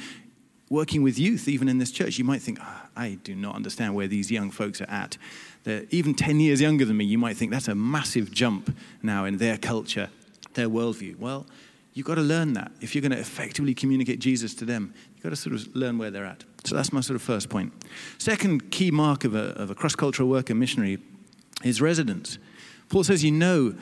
Working 0.71 1.03
with 1.03 1.19
youth, 1.19 1.49
even 1.49 1.69
in 1.69 1.79
this 1.79 1.91
church, 1.91 2.17
you 2.17 2.25
might 2.25 2.41
think, 2.41 2.59
oh, 2.63 2.83
I 2.97 3.19
do 3.25 3.35
not 3.35 3.57
understand 3.57 3.95
where 3.95 4.07
these 4.07 4.31
young 4.31 4.51
folks 4.51 4.81
are 4.81 4.89
at. 4.89 5.19
They're 5.65 5.85
even 5.91 6.15
10 6.15 6.41
years 6.41 6.61
younger 6.61 6.85
than 6.85 6.97
me. 6.97 7.05
You 7.05 7.19
might 7.19 7.37
think 7.37 7.51
that's 7.51 7.69
a 7.69 7.75
massive 7.75 8.31
jump 8.31 8.75
now 9.03 9.25
in 9.25 9.39
their 9.39 9.59
culture 9.59 10.09
their 10.55 10.69
worldview. 10.69 11.19
Well, 11.19 11.47
you've 11.95 12.07
got 12.07 12.17
to 12.17 12.23
learn 12.23 12.53
that. 12.55 12.73
If 12.81 12.95
you're 12.95 13.03
going 13.03 13.13
to 13.13 13.19
effectively 13.19 13.75
communicate 13.75 14.19
Jesus 14.19 14.55
to 14.57 14.65
them, 14.65 14.95
you've 15.15 15.23
got 15.23 15.31
to 15.31 15.37
sort 15.37 15.55
of 15.55 15.75
learn 15.75 15.99
where 15.99 16.11
they're 16.11 16.25
at. 16.25 16.45
So 16.65 16.75
that's 16.75 16.93
my 16.93 17.01
sort 17.01 17.17
of 17.17 17.23
first 17.23 17.49
point. 17.49 17.73
Second 18.19 18.71
key 18.71 18.91
mark 18.91 19.25
of 19.25 19.35
a, 19.35 19.51
of 19.57 19.71
a 19.71 19.75
cross 19.75 19.95
cultural 19.95 20.29
worker 20.29 20.55
missionary 20.55 20.99
is 21.65 21.81
residence. 21.81 22.39
Paul 22.89 23.05
says, 23.05 23.25
You 23.25 23.33
know 23.33 23.75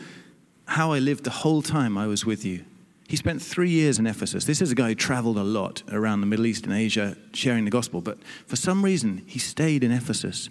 how 0.66 0.92
I 0.92 0.99
lived 0.99 1.25
the 1.25 1.30
whole 1.30 1.62
time 1.62 1.97
I 1.97 2.07
was 2.07 2.25
with 2.25 2.45
you. 2.45 2.64
He 3.08 3.16
spent 3.16 3.40
three 3.40 3.70
years 3.70 3.98
in 3.98 4.06
Ephesus. 4.06 4.44
This 4.44 4.60
is 4.60 4.70
a 4.70 4.74
guy 4.74 4.88
who 4.88 4.94
traveled 4.94 5.38
a 5.38 5.42
lot 5.42 5.82
around 5.90 6.20
the 6.20 6.26
Middle 6.26 6.44
East 6.44 6.66
and 6.66 6.74
Asia 6.74 7.16
sharing 7.32 7.64
the 7.64 7.70
gospel, 7.70 8.02
but 8.02 8.18
for 8.46 8.54
some 8.54 8.84
reason, 8.84 9.22
he 9.26 9.38
stayed 9.38 9.82
in 9.82 9.90
Ephesus. 9.90 10.50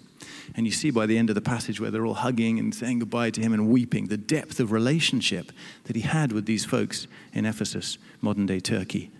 And 0.56 0.66
you 0.66 0.72
see 0.72 0.90
by 0.90 1.06
the 1.06 1.16
end 1.16 1.28
of 1.28 1.36
the 1.36 1.40
passage 1.40 1.80
where 1.80 1.92
they're 1.92 2.04
all 2.04 2.14
hugging 2.14 2.58
and 2.58 2.74
saying 2.74 2.98
goodbye 2.98 3.30
to 3.30 3.40
him 3.40 3.52
and 3.52 3.68
weeping, 3.68 4.08
the 4.08 4.16
depth 4.16 4.58
of 4.58 4.72
relationship 4.72 5.52
that 5.84 5.94
he 5.94 6.02
had 6.02 6.32
with 6.32 6.46
these 6.46 6.64
folks 6.64 7.06
in 7.32 7.46
Ephesus, 7.46 7.96
modern 8.20 8.46
day 8.46 8.58
Turkey. 8.58 9.12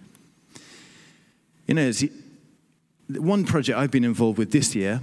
You 1.68 1.75
know, 1.75 1.92
one 3.09 3.45
project 3.45 3.78
I've 3.78 3.92
been 3.92 4.04
involved 4.04 4.37
with 4.37 4.50
this 4.50 4.75
year 4.75 5.00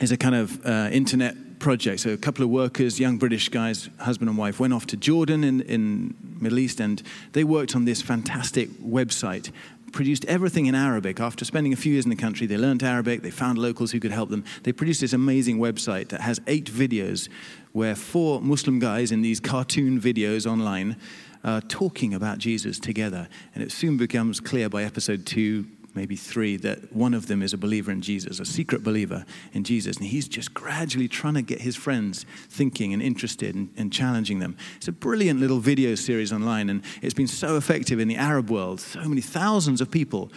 is 0.00 0.10
a 0.10 0.16
kind 0.16 0.34
of 0.34 0.64
uh, 0.64 0.88
internet 0.90 1.36
project. 1.58 2.00
So 2.00 2.10
a 2.10 2.16
couple 2.16 2.44
of 2.44 2.50
workers, 2.50 2.98
young 2.98 3.18
British 3.18 3.48
guys, 3.48 3.88
husband 3.98 4.28
and 4.28 4.38
wife, 4.38 4.60
went 4.60 4.72
off 4.72 4.86
to 4.86 4.96
Jordan 4.96 5.44
in, 5.44 5.60
in 5.62 6.14
Middle 6.40 6.58
East, 6.58 6.80
and 6.80 7.02
they 7.32 7.44
worked 7.44 7.74
on 7.74 7.84
this 7.84 8.02
fantastic 8.02 8.68
website 8.80 9.50
produced 9.92 10.24
everything 10.26 10.66
in 10.66 10.74
Arabic. 10.74 11.20
After 11.20 11.44
spending 11.44 11.72
a 11.72 11.76
few 11.76 11.92
years 11.92 12.04
in 12.04 12.10
the 12.10 12.16
country, 12.16 12.46
they 12.46 12.56
learned 12.56 12.82
Arabic, 12.82 13.22
they 13.22 13.30
found 13.30 13.58
locals 13.58 13.92
who 13.92 14.00
could 14.00 14.10
help 14.10 14.30
them. 14.30 14.44
They 14.62 14.72
produced 14.72 15.00
this 15.00 15.12
amazing 15.12 15.58
website 15.58 16.08
that 16.08 16.20
has 16.20 16.40
eight 16.46 16.66
videos 16.66 17.28
where 17.72 17.94
four 17.94 18.40
Muslim 18.40 18.78
guys 18.78 19.12
in 19.12 19.22
these 19.22 19.40
cartoon 19.40 20.00
videos 20.00 20.46
online 20.46 20.96
are 21.44 21.60
talking 21.60 22.12
about 22.14 22.38
Jesus 22.38 22.78
together. 22.78 23.28
And 23.54 23.62
it 23.62 23.72
soon 23.72 23.96
becomes 23.96 24.40
clear 24.40 24.68
by 24.68 24.82
episode 24.84 25.24
two 25.24 25.66
maybe 25.94 26.16
three, 26.16 26.56
that 26.56 26.92
one 26.92 27.14
of 27.14 27.26
them 27.26 27.42
is 27.42 27.52
a 27.52 27.58
believer 27.58 27.90
in 27.90 28.00
Jesus, 28.00 28.40
a 28.40 28.44
secret 28.44 28.82
believer 28.82 29.24
in 29.52 29.64
Jesus. 29.64 29.96
And 29.96 30.06
he's 30.06 30.28
just 30.28 30.54
gradually 30.54 31.08
trying 31.08 31.34
to 31.34 31.42
get 31.42 31.60
his 31.60 31.76
friends 31.76 32.24
thinking 32.48 32.92
and 32.92 33.02
interested 33.02 33.54
and, 33.54 33.70
and, 33.76 33.92
challenging 33.92 34.38
them. 34.38 34.56
It's 34.76 34.88
a 34.88 34.92
brilliant 34.92 35.40
little 35.40 35.60
video 35.60 35.94
series 35.94 36.32
online, 36.32 36.70
and 36.70 36.82
it's 37.02 37.14
been 37.14 37.26
so 37.26 37.56
effective 37.56 37.98
in 38.00 38.08
the 38.08 38.16
Arab 38.16 38.50
world. 38.50 38.80
So 38.80 39.00
many 39.00 39.20
thousands 39.20 39.80
of 39.80 39.90
people. 39.90 40.30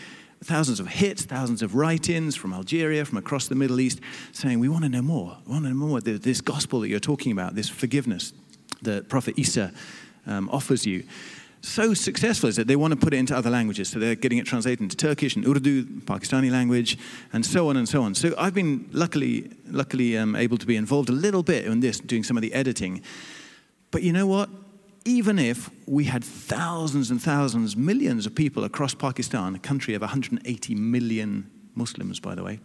Thousands 0.43 0.79
of 0.79 0.87
hits, 0.87 1.23
thousands 1.23 1.61
of 1.61 1.75
write 1.75 2.09
ins 2.09 2.35
from 2.35 2.51
Algeria, 2.51 3.05
from 3.05 3.19
across 3.19 3.47
the 3.47 3.53
Middle 3.53 3.79
East, 3.79 3.99
saying, 4.31 4.59
We 4.59 4.69
want 4.69 4.83
to 4.83 4.89
know 4.89 5.03
more. 5.03 5.37
We 5.45 5.51
want 5.51 5.65
to 5.65 5.69
know 5.69 5.75
more. 5.75 6.01
This 6.01 6.41
gospel 6.41 6.79
that 6.79 6.87
you're 6.87 6.99
talking 6.99 7.31
about, 7.31 7.53
this 7.53 7.69
forgiveness 7.69 8.33
that 8.81 9.07
Prophet 9.07 9.37
Isa 9.37 9.71
um, 10.25 10.49
offers 10.49 10.85
you 10.85 11.03
so 11.61 11.93
successful 11.93 12.49
is 12.49 12.57
it 12.57 12.65
they 12.67 12.75
want 12.75 12.91
to 12.91 12.97
put 12.97 13.13
it 13.13 13.17
into 13.17 13.35
other 13.35 13.49
languages. 13.49 13.89
So 13.89 13.99
they're 13.99 14.15
getting 14.15 14.39
it 14.39 14.45
translated 14.45 14.81
into 14.81 14.97
Turkish 14.97 15.35
and 15.35 15.45
Urdu, 15.47 15.85
Pakistani 16.01 16.51
language, 16.51 16.97
and 17.33 17.45
so 17.45 17.69
on 17.69 17.77
and 17.77 17.87
so 17.87 18.01
on. 18.01 18.15
So 18.15 18.33
I've 18.37 18.53
been 18.53 18.89
luckily, 18.91 19.51
luckily 19.67 20.17
um, 20.17 20.35
able 20.35 20.57
to 20.57 20.65
be 20.65 20.75
involved 20.75 21.09
a 21.09 21.13
little 21.13 21.43
bit 21.43 21.65
in 21.65 21.79
this, 21.79 21.99
doing 21.99 22.23
some 22.23 22.35
of 22.35 22.41
the 22.41 22.53
editing. 22.53 23.03
But 23.91 24.01
you 24.01 24.11
know 24.11 24.25
what? 24.25 24.49
Even 25.05 25.37
if 25.39 25.69
we 25.87 26.05
had 26.05 26.23
thousands 26.23 27.11
and 27.11 27.21
thousands, 27.21 27.75
millions 27.75 28.25
of 28.25 28.35
people 28.35 28.63
across 28.63 28.93
Pakistan, 28.93 29.55
a 29.55 29.59
country 29.59 29.93
of 29.93 30.01
180 30.01 30.75
million 30.75 31.49
Muslims, 31.75 32.19
by 32.19 32.35
the 32.35 32.43
way, 32.43 32.59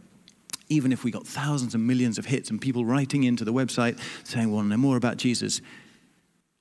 even 0.69 0.93
if 0.93 1.05
we 1.05 1.11
got 1.11 1.27
thousands 1.27 1.75
and 1.75 1.87
millions 1.87 2.19
of 2.19 2.27
hits 2.27 2.51
and 2.51 2.61
people 2.61 2.85
writing 2.85 3.25
into 3.25 3.45
the 3.45 3.53
website 3.53 3.99
saying, 4.25 4.49
we 4.49 4.55
"Want 4.55 4.67
to 4.67 4.71
know 4.71 4.77
more 4.77 4.97
about 4.97 5.17
Jesus?" 5.17 5.61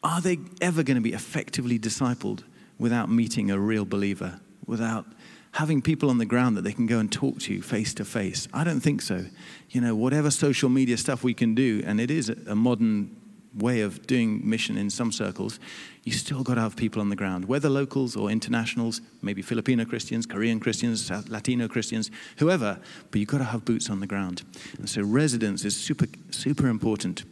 Are 0.05 0.21
they 0.21 0.37
ever 0.61 0.83
going 0.83 0.97
to 0.97 1.01
be 1.01 1.13
effectively 1.13 1.79
discipled 1.79 2.43
without 2.77 3.09
meeting 3.09 3.49
a 3.49 3.57
real 3.57 3.85
believer, 3.85 4.39
without 4.67 5.07
having 5.53 5.81
people 5.81 6.11
on 6.11 6.19
the 6.19 6.27
ground 6.27 6.55
that 6.57 6.61
they 6.61 6.73
can 6.73 6.85
go 6.85 6.99
and 6.99 7.11
talk 7.11 7.39
to 7.39 7.59
face 7.63 7.91
to 7.95 8.05
face? 8.05 8.47
I 8.53 8.63
don't 8.63 8.81
think 8.81 9.01
so. 9.01 9.25
You 9.71 9.81
know, 9.81 9.95
whatever 9.95 10.29
social 10.29 10.69
media 10.69 10.97
stuff 10.97 11.23
we 11.23 11.33
can 11.33 11.55
do, 11.55 11.81
and 11.87 11.99
it 11.99 12.11
is 12.11 12.29
a 12.29 12.53
modern 12.53 13.19
way 13.55 13.81
of 13.81 14.05
doing 14.05 14.47
mission 14.47 14.77
in 14.77 14.91
some 14.91 15.11
circles, 15.11 15.59
you 16.03 16.11
still 16.11 16.43
got 16.43 16.53
to 16.53 16.61
have 16.61 16.75
people 16.75 17.01
on 17.01 17.09
the 17.09 17.15
ground, 17.15 17.45
whether 17.45 17.67
locals 17.67 18.15
or 18.15 18.29
internationals, 18.29 19.01
maybe 19.23 19.41
Filipino 19.41 19.85
Christians, 19.85 20.27
Korean 20.27 20.59
Christians, 20.59 21.09
Latino 21.31 21.67
Christians, 21.67 22.11
whoever, 22.37 22.79
but 23.09 23.19
you've 23.19 23.29
got 23.29 23.39
to 23.39 23.45
have 23.45 23.65
boots 23.65 23.89
on 23.89 24.01
the 24.01 24.07
ground. 24.07 24.43
And 24.77 24.87
so 24.87 25.01
residence 25.01 25.65
is 25.65 25.75
super, 25.75 26.05
super 26.29 26.67
important. 26.67 27.23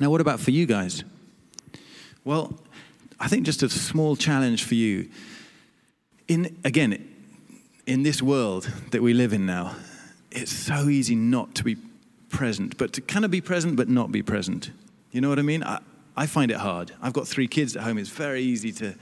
Now, 0.00 0.10
what 0.10 0.20
about 0.20 0.40
for 0.40 0.50
you 0.50 0.66
guys? 0.66 1.04
Well, 2.30 2.56
I 3.18 3.26
think 3.26 3.44
just 3.44 3.64
a 3.64 3.68
small 3.68 4.14
challenge 4.14 4.62
for 4.62 4.76
you. 4.76 5.10
In, 6.28 6.56
again, 6.64 7.12
in 7.88 8.04
this 8.04 8.22
world 8.22 8.72
that 8.92 9.02
we 9.02 9.14
live 9.14 9.32
in 9.32 9.46
now, 9.46 9.74
it's 10.30 10.52
so 10.52 10.88
easy 10.88 11.16
not 11.16 11.56
to 11.56 11.64
be 11.64 11.76
present, 12.28 12.78
but 12.78 12.92
to 12.92 13.00
kind 13.00 13.24
of 13.24 13.32
be 13.32 13.40
present 13.40 13.74
but 13.74 13.88
not 13.88 14.12
be 14.12 14.22
present. 14.22 14.70
You 15.10 15.20
know 15.20 15.28
what 15.28 15.40
I 15.40 15.42
mean? 15.42 15.64
I, 15.64 15.80
I 16.16 16.26
find 16.26 16.52
it 16.52 16.58
hard. 16.58 16.92
I've 17.02 17.14
got 17.14 17.26
three 17.26 17.48
kids 17.48 17.74
at 17.74 17.82
home. 17.82 17.98
It's 17.98 18.10
very 18.10 18.42
easy 18.42 18.70
to, 18.74 18.94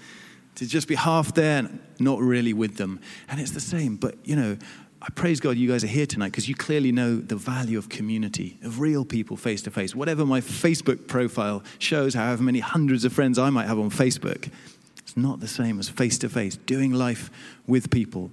to 0.55 0.67
just 0.67 0.89
be 0.89 0.95
half 0.95 1.35
there 1.35 1.59
and 1.59 1.81
not 2.01 2.21
really 2.21 2.55
with 2.55 2.79
them. 2.79 2.99
And 3.29 3.39
it's 3.39 3.51
the 3.51 3.61
same. 3.61 3.97
But, 3.97 4.15
you 4.25 4.37
know, 4.37 4.57
I 5.01 5.11
praise 5.11 5.39
God 5.39 5.57
you 5.57 5.69
guys 5.69 5.85
are 5.85 5.89
here 5.89 6.07
tonight 6.07 6.33
because 6.33 6.49
you 6.49 6.57
clearly 6.57 6.91
know 6.91 7.17
the 7.17 7.37
value 7.37 7.79
of 7.79 7.89
community, 7.89 8.59
of 8.65 8.81
real 8.81 9.05
people 9.05 9.37
face 9.37 9.63
to 9.63 9.71
face. 9.71 9.95
Whatever 9.95 10.27
my 10.27 10.41
Facebook 10.41 11.07
profile 11.07 11.63
shows, 11.79 12.15
however 12.15 12.43
many 12.43 12.59
hundreds 12.59 13.05
of 13.05 13.13
friends 13.13 13.39
I 13.39 13.51
might 13.51 13.67
have 13.67 13.79
on 13.79 13.91
Facebook, 13.91 14.51
it's 14.99 15.17
not 15.17 15.39
the 15.39 15.49
same 15.49 15.79
as 15.79 15.89
face 15.89 16.19
to 16.19 16.29
face, 16.29 16.57
doing 16.57 16.93
life 16.93 17.31
with 17.67 17.91
people. 17.91 18.31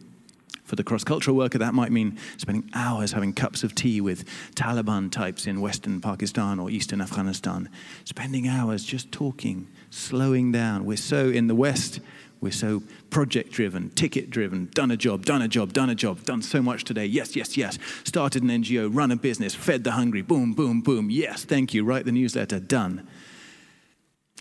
For 0.64 0.76
the 0.76 0.84
cross 0.84 1.04
cultural 1.04 1.38
worker, 1.38 1.60
that 1.60 1.76
might 1.76 1.92
mean 1.92 2.18
spending 2.38 2.68
hours 2.74 3.12
having 3.12 3.34
cups 3.34 3.64
of 3.64 3.76
tea 3.76 4.02
with 4.02 4.26
Taliban 4.56 5.12
types 5.12 5.46
in 5.46 5.62
Western 5.62 6.02
Pakistan 6.02 6.60
or 6.60 6.72
Eastern 6.72 7.02
Afghanistan, 7.02 7.70
spending 8.04 8.48
hours 8.48 8.84
just 8.84 9.12
talking, 9.12 9.68
slowing 9.92 10.52
down. 10.52 10.84
We're 10.84 10.98
so 10.98 11.30
in 11.30 11.46
the 11.46 11.54
West 11.54 12.00
we're 12.42 12.52
so 12.52 12.84
project 13.10 13.52
driven, 13.52 13.90
ticket 13.92 14.30
driven, 14.30 14.70
done 14.74 14.92
a 14.92 14.98
job, 14.98 15.26
done 15.26 15.42
a 15.42 15.48
job, 15.48 15.74
done 15.74 15.90
a 15.90 15.96
job, 15.96 16.24
done 16.24 16.42
so 16.42 16.62
much 16.62 16.84
today. 16.84 17.06
Yes, 17.06 17.36
yes, 17.36 17.58
yes. 17.58 17.78
Started 18.04 18.44
an 18.44 18.50
NGO, 18.50 18.90
run 18.94 19.12
a 19.12 19.16
business, 19.16 19.56
fed 19.56 19.84
the 19.84 19.92
hungry, 19.92 20.22
boom, 20.22 20.54
boom, 20.54 20.82
boom. 20.82 21.10
Yes, 21.10 21.46
thank 21.46 21.74
you. 21.74 21.84
Write 21.84 22.06
the 22.06 22.12
newsletter, 22.12 22.60
done. 22.60 23.08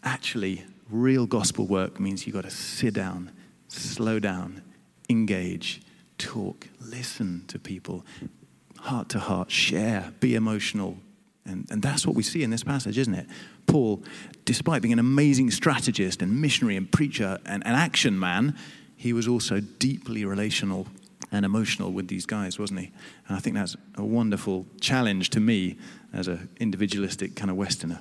Actually, 0.02 0.64
real 0.90 1.26
gospel 1.26 1.66
work 1.66 1.98
means 1.98 2.26
you've 2.26 2.34
got 2.34 2.44
to 2.44 2.50
sit 2.50 2.94
down, 2.94 3.30
slow 3.68 4.18
down, 4.18 4.62
engage, 5.08 5.82
talk, 6.18 6.68
listen 6.80 7.44
to 7.48 7.58
people, 7.58 8.04
heart 8.80 9.08
to 9.10 9.18
heart, 9.18 9.50
share, 9.50 10.12
be 10.20 10.34
emotional, 10.34 10.98
and, 11.46 11.66
and 11.70 11.82
that's 11.82 12.06
what 12.06 12.16
we 12.16 12.22
see 12.22 12.42
in 12.42 12.50
this 12.50 12.64
passage, 12.64 12.96
isn't 12.98 13.14
it? 13.14 13.26
Paul, 13.66 14.02
despite 14.44 14.82
being 14.82 14.92
an 14.92 14.98
amazing 14.98 15.50
strategist 15.50 16.22
and 16.22 16.40
missionary 16.40 16.76
and 16.76 16.90
preacher 16.90 17.38
and 17.44 17.66
an 17.66 17.74
action 17.74 18.18
man, 18.18 18.56
he 18.96 19.12
was 19.12 19.28
also 19.28 19.60
deeply 19.60 20.24
relational 20.24 20.86
and 21.30 21.44
emotional 21.44 21.92
with 21.92 22.08
these 22.08 22.26
guys, 22.26 22.58
wasn't 22.58 22.80
he? 22.80 22.92
And 23.28 23.36
I 23.36 23.40
think 23.40 23.56
that's 23.56 23.76
a 23.96 24.04
wonderful 24.04 24.66
challenge 24.80 25.30
to 25.30 25.40
me 25.40 25.76
as 26.12 26.28
an 26.28 26.48
individualistic 26.60 27.34
kind 27.34 27.50
of 27.50 27.56
Westerner. 27.56 28.00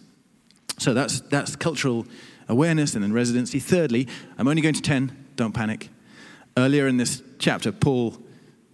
So 0.80 0.94
that's, 0.94 1.22
that's 1.22 1.56
cultural 1.56 2.06
awareness 2.48 2.94
and 2.94 3.04
then 3.04 3.12
residency. 3.12 3.60
Thirdly, 3.60 4.08
I'm 4.38 4.48
only 4.48 4.62
going 4.62 4.76
to 4.76 4.82
10, 4.82 5.26
don't 5.36 5.54
panic. 5.54 5.90
Earlier 6.56 6.88
in 6.88 6.98
this 6.98 7.24
chapter, 7.40 7.72
Paul 7.72 8.18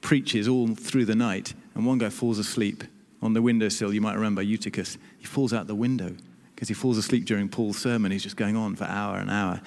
preaches 0.01 0.47
all 0.47 0.67
through 0.75 1.05
the 1.05 1.15
night, 1.15 1.53
and 1.75 1.85
one 1.85 1.97
guy 1.97 2.09
falls 2.09 2.39
asleep 2.39 2.83
on 3.21 3.33
the 3.33 3.41
windowsill. 3.41 3.93
You 3.93 4.01
might 4.01 4.15
remember 4.15 4.41
Eutychus. 4.41 4.97
He 5.17 5.25
falls 5.25 5.53
out 5.53 5.67
the 5.67 5.75
window 5.75 6.15
because 6.55 6.67
he 6.67 6.73
falls 6.73 6.97
asleep 6.97 7.25
during 7.25 7.49
Paul's 7.49 7.77
sermon. 7.77 8.11
He's 8.11 8.23
just 8.23 8.35
going 8.35 8.55
on 8.55 8.75
for 8.75 8.85
hour 8.85 9.17
and 9.17 9.29
hour. 9.29 9.61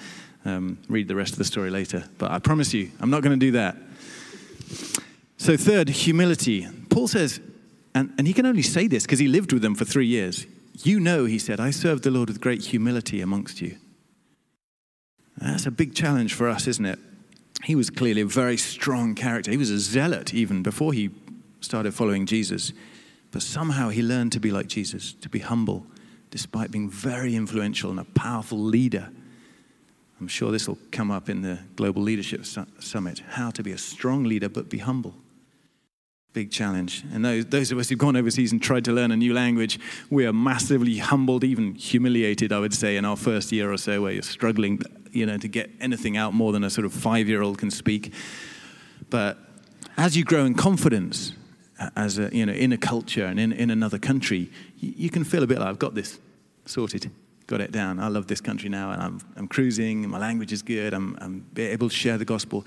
Um, 0.45 0.77
read 0.89 1.07
the 1.07 1.15
rest 1.15 1.33
of 1.33 1.37
the 1.37 1.45
story 1.45 1.69
later. 1.69 2.03
But 2.17 2.31
I 2.31 2.39
promise 2.39 2.73
you, 2.73 2.91
I'm 2.99 3.09
not 3.09 3.23
going 3.23 3.39
to 3.39 3.45
do 3.45 3.51
that. 3.53 3.77
So, 5.37 5.57
third, 5.57 5.89
humility. 5.89 6.67
Paul 6.89 7.07
says, 7.07 7.39
and, 7.95 8.13
and 8.17 8.27
he 8.27 8.33
can 8.33 8.45
only 8.45 8.61
say 8.61 8.87
this 8.87 9.03
because 9.03 9.19
he 9.19 9.27
lived 9.27 9.53
with 9.53 9.61
them 9.61 9.75
for 9.75 9.85
three 9.85 10.07
years. 10.07 10.45
You 10.83 10.99
know, 10.99 11.25
he 11.25 11.39
said, 11.39 11.59
I 11.59 11.71
served 11.71 12.03
the 12.03 12.11
Lord 12.11 12.29
with 12.29 12.41
great 12.41 12.65
humility 12.65 13.21
amongst 13.21 13.61
you. 13.61 13.77
That's 15.37 15.65
a 15.65 15.71
big 15.71 15.95
challenge 15.95 16.33
for 16.33 16.47
us, 16.47 16.67
isn't 16.67 16.85
it? 16.85 16.99
He 17.63 17.75
was 17.75 17.89
clearly 17.89 18.21
a 18.21 18.25
very 18.25 18.57
strong 18.57 19.15
character. 19.15 19.51
He 19.51 19.57
was 19.57 19.69
a 19.69 19.79
zealot 19.79 20.33
even 20.33 20.63
before 20.63 20.93
he 20.93 21.09
started 21.61 21.93
following 21.93 22.25
Jesus. 22.25 22.73
But 23.33 23.41
somehow 23.41 23.89
he 23.89 24.03
learned 24.03 24.31
to 24.33 24.39
be 24.39 24.51
like 24.51 24.67
Jesus, 24.67 25.13
to 25.13 25.27
be 25.27 25.39
humble, 25.39 25.85
despite 26.29 26.71
being 26.71 26.89
very 26.89 27.35
influential 27.35 27.89
and 27.89 27.99
a 27.99 28.05
powerful 28.05 28.59
leader. 28.59 29.09
I'm 30.21 30.27
sure 30.27 30.51
this 30.51 30.67
will 30.67 30.77
come 30.91 31.09
up 31.09 31.29
in 31.29 31.41
the 31.41 31.59
Global 31.75 32.03
Leadership 32.03 32.45
Summit 32.45 33.23
how 33.29 33.49
to 33.49 33.63
be 33.63 33.71
a 33.71 33.77
strong 33.77 34.23
leader 34.23 34.49
but 34.49 34.69
be 34.69 34.77
humble. 34.77 35.15
Big 36.31 36.51
challenge. 36.51 37.03
And 37.11 37.25
those, 37.25 37.45
those 37.47 37.71
of 37.71 37.79
us 37.79 37.89
who've 37.89 37.97
gone 37.97 38.15
overseas 38.15 38.51
and 38.51 38.61
tried 38.61 38.85
to 38.85 38.91
learn 38.91 39.11
a 39.11 39.17
new 39.17 39.33
language, 39.33 39.79
we 40.11 40.27
are 40.27 40.33
massively 40.33 40.99
humbled, 40.99 41.43
even 41.43 41.73
humiliated, 41.73 42.53
I 42.53 42.59
would 42.59 42.73
say, 42.73 42.97
in 42.97 43.05
our 43.05 43.17
first 43.17 43.51
year 43.51 43.71
or 43.71 43.77
so, 43.77 44.03
where 44.03 44.11
you're 44.11 44.21
struggling 44.21 44.79
you 45.11 45.25
know, 45.25 45.37
to 45.37 45.47
get 45.47 45.71
anything 45.79 46.17
out 46.17 46.33
more 46.33 46.51
than 46.51 46.63
a 46.63 46.69
sort 46.69 46.85
of 46.85 46.93
five 46.93 47.27
year 47.27 47.41
old 47.41 47.57
can 47.57 47.71
speak. 47.71 48.13
But 49.09 49.37
as 49.97 50.15
you 50.15 50.23
grow 50.23 50.45
in 50.45 50.53
confidence, 50.53 51.33
as 51.95 52.17
a, 52.17 52.29
you 52.35 52.45
know, 52.45 52.53
in 52.53 52.71
a 52.71 52.77
culture 52.77 53.25
and 53.25 53.39
in, 53.39 53.51
in 53.51 53.69
another 53.69 53.97
country, 53.97 54.49
you, 54.77 54.93
you 54.95 55.09
can 55.09 55.23
feel 55.23 55.43
a 55.43 55.47
bit 55.47 55.59
like, 55.59 55.67
I've 55.67 55.79
got 55.79 55.95
this 55.95 56.19
sorted, 56.65 57.11
got 57.47 57.61
it 57.61 57.71
down. 57.71 57.99
I 57.99 58.07
love 58.07 58.27
this 58.27 58.41
country 58.41 58.69
now, 58.69 58.91
and 58.91 59.01
I'm, 59.01 59.21
I'm 59.35 59.47
cruising, 59.47 60.07
my 60.09 60.19
language 60.19 60.53
is 60.53 60.61
good, 60.61 60.93
I'm, 60.93 61.17
I'm 61.19 61.45
able 61.57 61.89
to 61.89 61.95
share 61.95 62.17
the 62.17 62.25
gospel. 62.25 62.65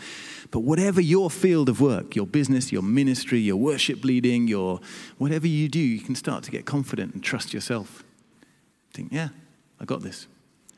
But 0.51 0.61
whatever 0.61 1.01
your 1.01 1.31
field 1.31 1.69
of 1.69 1.81
work, 1.81 2.17
your 2.17 2.27
business, 2.27 2.73
your 2.73 2.83
ministry, 2.83 3.39
your 3.39 3.57
worship 3.57 4.05
leading, 4.05 4.49
your 4.49 4.81
whatever 5.19 5.47
you 5.47 5.69
do, 5.69 5.81
you 5.81 6.01
can 6.01 6.15
start 6.15 6.45
to 6.45 6.51
get 6.51 6.67
confident 6.67 7.15
and 7.15 7.23
trust 7.23 7.55
yourself. 7.55 8.05
Think, 8.93 9.13
yeah, 9.13 9.29
I 9.81 9.85
got 9.85 10.03
this 10.03 10.27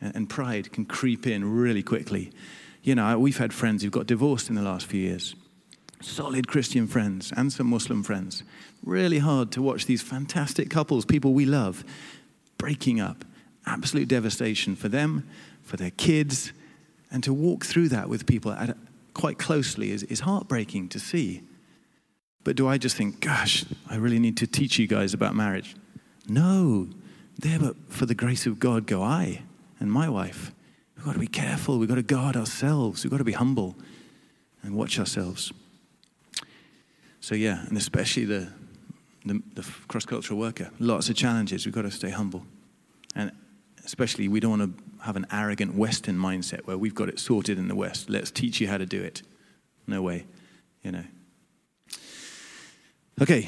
and 0.01 0.29
pride 0.29 0.73
can 0.73 0.85
creep 0.85 1.27
in 1.27 1.45
really 1.57 1.83
quickly. 1.83 2.31
You 2.83 2.95
know, 2.95 3.19
we've 3.19 3.39
had 3.39 3.53
friends 3.53 3.83
who've 3.83 3.93
got 3.93 4.07
divorced 4.07 4.49
in 4.49 4.55
the 4.55 4.63
last 4.63 4.87
few 4.87 5.01
years. 5.01 5.35
Solid 6.01 6.47
Christian 6.47 6.87
friends 6.87 7.33
and 7.37 7.53
some 7.53 7.69
Muslim 7.69 8.03
friends. 8.03 8.43
Really 8.85 9.19
hard 9.19 9.51
to 9.53 9.63
watch 9.63 9.87
these 9.87 10.03
fantastic 10.03 10.71
couples, 10.71 11.05
people 11.05 11.35
we 11.35 11.45
love, 11.45 11.85
breaking 12.57 13.01
up. 13.01 13.25
Absolute 13.67 14.09
devastation 14.09 14.77
for 14.77 14.89
them, 14.89 15.29
for 15.63 15.77
their 15.77 15.91
kids, 15.91 16.53
and 17.11 17.23
to 17.25 17.35
walk 17.35 17.65
through 17.65 17.89
that 17.89 18.09
with 18.09 18.27
people 18.27 18.57
quite 19.15 19.39
closely 19.39 19.91
is, 19.91 20.05
is 20.05 20.21
heartbreaking 20.21 20.89
to 20.89 20.99
see. 20.99 21.43
But 22.45 22.57
do 22.57 22.69
I 22.69 22.79
just 22.79 22.97
think, 22.97 23.21
gosh, 23.21 23.65
I 23.91 23.97
really 23.97 24.19
need 24.19 24.37
to 24.39 24.47
teach 24.47 24.79
you 24.79 24.87
guys 24.87 25.13
about 25.13 25.35
marriage? 25.35 25.77
No, 26.29 26.89
there, 27.39 27.59
but 27.59 27.77
for 27.89 28.07
the 28.07 28.15
grace 28.15 28.47
of 28.47 28.59
God 28.59 28.87
go 28.87 29.03
I 29.03 29.43
and 29.81 29.93
my 29.93 30.09
wife. 30.09 30.53
We've 30.97 31.05
got 31.05 31.13
to 31.13 31.19
be 31.19 31.27
careful. 31.27 31.79
We've 31.79 31.89
got 31.89 31.97
to 31.97 32.03
guard 32.03 32.37
ourselves. 32.37 33.05
We've 33.05 33.11
got 33.11 33.19
to 33.19 33.25
be 33.25 33.33
humble 33.33 33.77
and 34.63 34.75
watch 34.75 34.99
ourselves. 34.99 35.53
So, 37.29 37.35
yeah, 37.35 37.63
and 37.67 37.77
especially 37.77 38.25
the, 38.25 38.49
the, 39.27 39.43
the 39.53 39.63
cross 39.87 40.07
cultural 40.07 40.41
worker, 40.41 40.71
lots 40.79 41.11
of 41.11 41.17
challenges. 41.17 41.67
We've 41.67 41.75
got 41.75 41.83
to 41.83 41.91
stay 41.91 42.09
humble. 42.09 42.47
And 43.15 43.33
especially, 43.85 44.29
we 44.29 44.41
don't 44.41 44.59
want 44.59 44.79
to 44.79 45.05
have 45.05 45.15
an 45.15 45.27
arrogant 45.31 45.75
Western 45.75 46.17
mindset 46.17 46.61
where 46.65 46.79
we've 46.79 46.95
got 46.95 47.11
it 47.11 47.19
sorted 47.19 47.59
in 47.59 47.69
the 47.69 47.75
West. 47.75 48.09
Let's 48.09 48.31
teach 48.31 48.63
you 48.63 48.69
how 48.69 48.79
to 48.79 48.87
do 48.87 49.03
it. 49.03 49.21
No 49.87 50.01
way, 50.01 50.25
you 50.83 50.91
know. 50.91 51.05
Okay, 53.21 53.43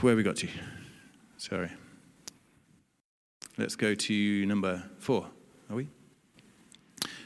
where 0.00 0.16
we 0.16 0.24
got 0.24 0.34
to? 0.38 0.48
Sorry. 1.36 1.70
Let's 3.56 3.76
go 3.76 3.94
to 3.94 4.46
number 4.46 4.82
four. 4.98 5.28
Are 5.70 5.76
we? 5.76 5.86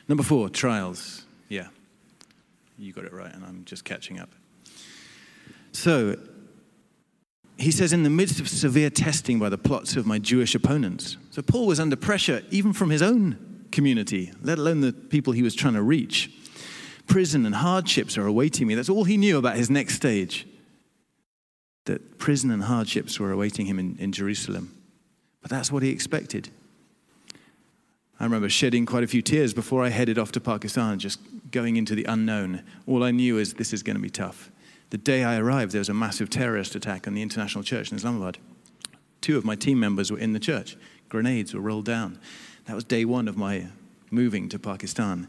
Number 0.07 0.23
four, 0.23 0.51
trials. 0.51 1.25
Yeah, 1.49 1.69
you 2.77 2.93
got 2.93 3.07
it 3.07 3.13
right, 3.15 3.33
and 3.33 3.43
I'm 3.43 3.65
just 3.65 3.87
catching 3.87 4.21
up. 4.21 4.29
So, 5.73 6.19
he 7.59 7.71
says, 7.71 7.93
in 7.93 8.03
the 8.03 8.11
midst 8.11 8.41
of 8.41 8.49
severe 8.49 8.91
testing 8.91 9.39
by 9.39 9.49
the 9.49 9.59
plots 9.59 9.97
of 9.97 10.07
my 10.07 10.19
Jewish 10.19 10.55
opponents. 10.55 11.17
So, 11.31 11.43
Paul 11.43 11.67
was 11.67 11.81
under 11.81 11.97
pressure 11.97 12.43
even 12.51 12.73
from 12.73 12.91
his 12.91 13.03
own 13.03 13.67
community, 13.73 14.33
let 14.43 14.59
alone 14.59 14.81
the 14.81 14.93
people 14.93 15.33
he 15.33 15.43
was 15.43 15.55
trying 15.55 15.75
to 15.75 15.83
reach. 15.83 16.31
Prison 17.07 17.45
and 17.45 17.57
hardships 17.57 18.17
are 18.17 18.27
awaiting 18.27 18.67
me. 18.67 18.75
That's 18.75 18.89
all 18.89 19.05
he 19.05 19.17
knew 19.17 19.39
about 19.39 19.57
his 19.57 19.71
next 19.71 19.95
stage. 19.95 20.47
That 21.87 22.19
prison 22.19 22.51
and 22.53 22.63
hardships 22.63 23.19
were 23.19 23.33
awaiting 23.33 23.67
him 23.67 23.79
in, 23.79 23.97
in 23.99 24.13
Jerusalem. 24.13 24.77
But 25.41 25.51
that's 25.51 25.73
what 25.73 25.83
he 25.83 25.91
expected. 25.91 26.49
I 28.21 28.25
remember 28.25 28.49
shedding 28.49 28.87
quite 28.87 29.03
a 29.03 29.09
few 29.09 29.21
tears 29.21 29.53
before 29.53 29.83
I 29.83 29.89
headed 29.89 30.17
off 30.17 30.31
to 30.33 30.41
Pakistan, 30.41 31.01
just 31.01 31.19
going 31.51 31.75
into 31.75 31.97
the 31.97 32.05
unknown. 32.05 32.63
All 32.87 33.03
I 33.03 33.11
knew 33.11 33.39
is 33.39 33.55
this 33.55 33.73
is 33.73 33.83
going 33.83 33.97
to 33.97 34.03
be 34.03 34.11
tough. 34.11 34.52
The 34.93 34.99
day 34.99 35.25
I 35.25 35.39
arrived, 35.39 35.73
there 35.73 35.79
was 35.79 35.89
a 35.89 35.95
massive 35.95 36.29
terrorist 36.29 36.75
attack 36.75 37.07
on 37.07 37.15
the 37.15 37.23
International 37.23 37.65
Church 37.65 37.91
in 37.91 37.97
Islamabad. 37.97 38.37
Two 39.23 39.39
of 39.39 39.45
my 39.45 39.57
team 39.57 39.81
members 39.81 40.11
were 40.11 40.19
in 40.19 40.35
the 40.35 40.39
church. 40.39 40.77
Grenades 41.09 41.55
were 41.55 41.63
rolled 41.63 41.87
down. 41.87 42.19
That 42.67 42.75
was 42.75 42.85
day 42.85 43.07
one 43.07 43.27
of 43.27 43.35
my 43.35 43.69
moving 44.11 44.51
to 44.51 44.59
Pakistan. 44.59 45.29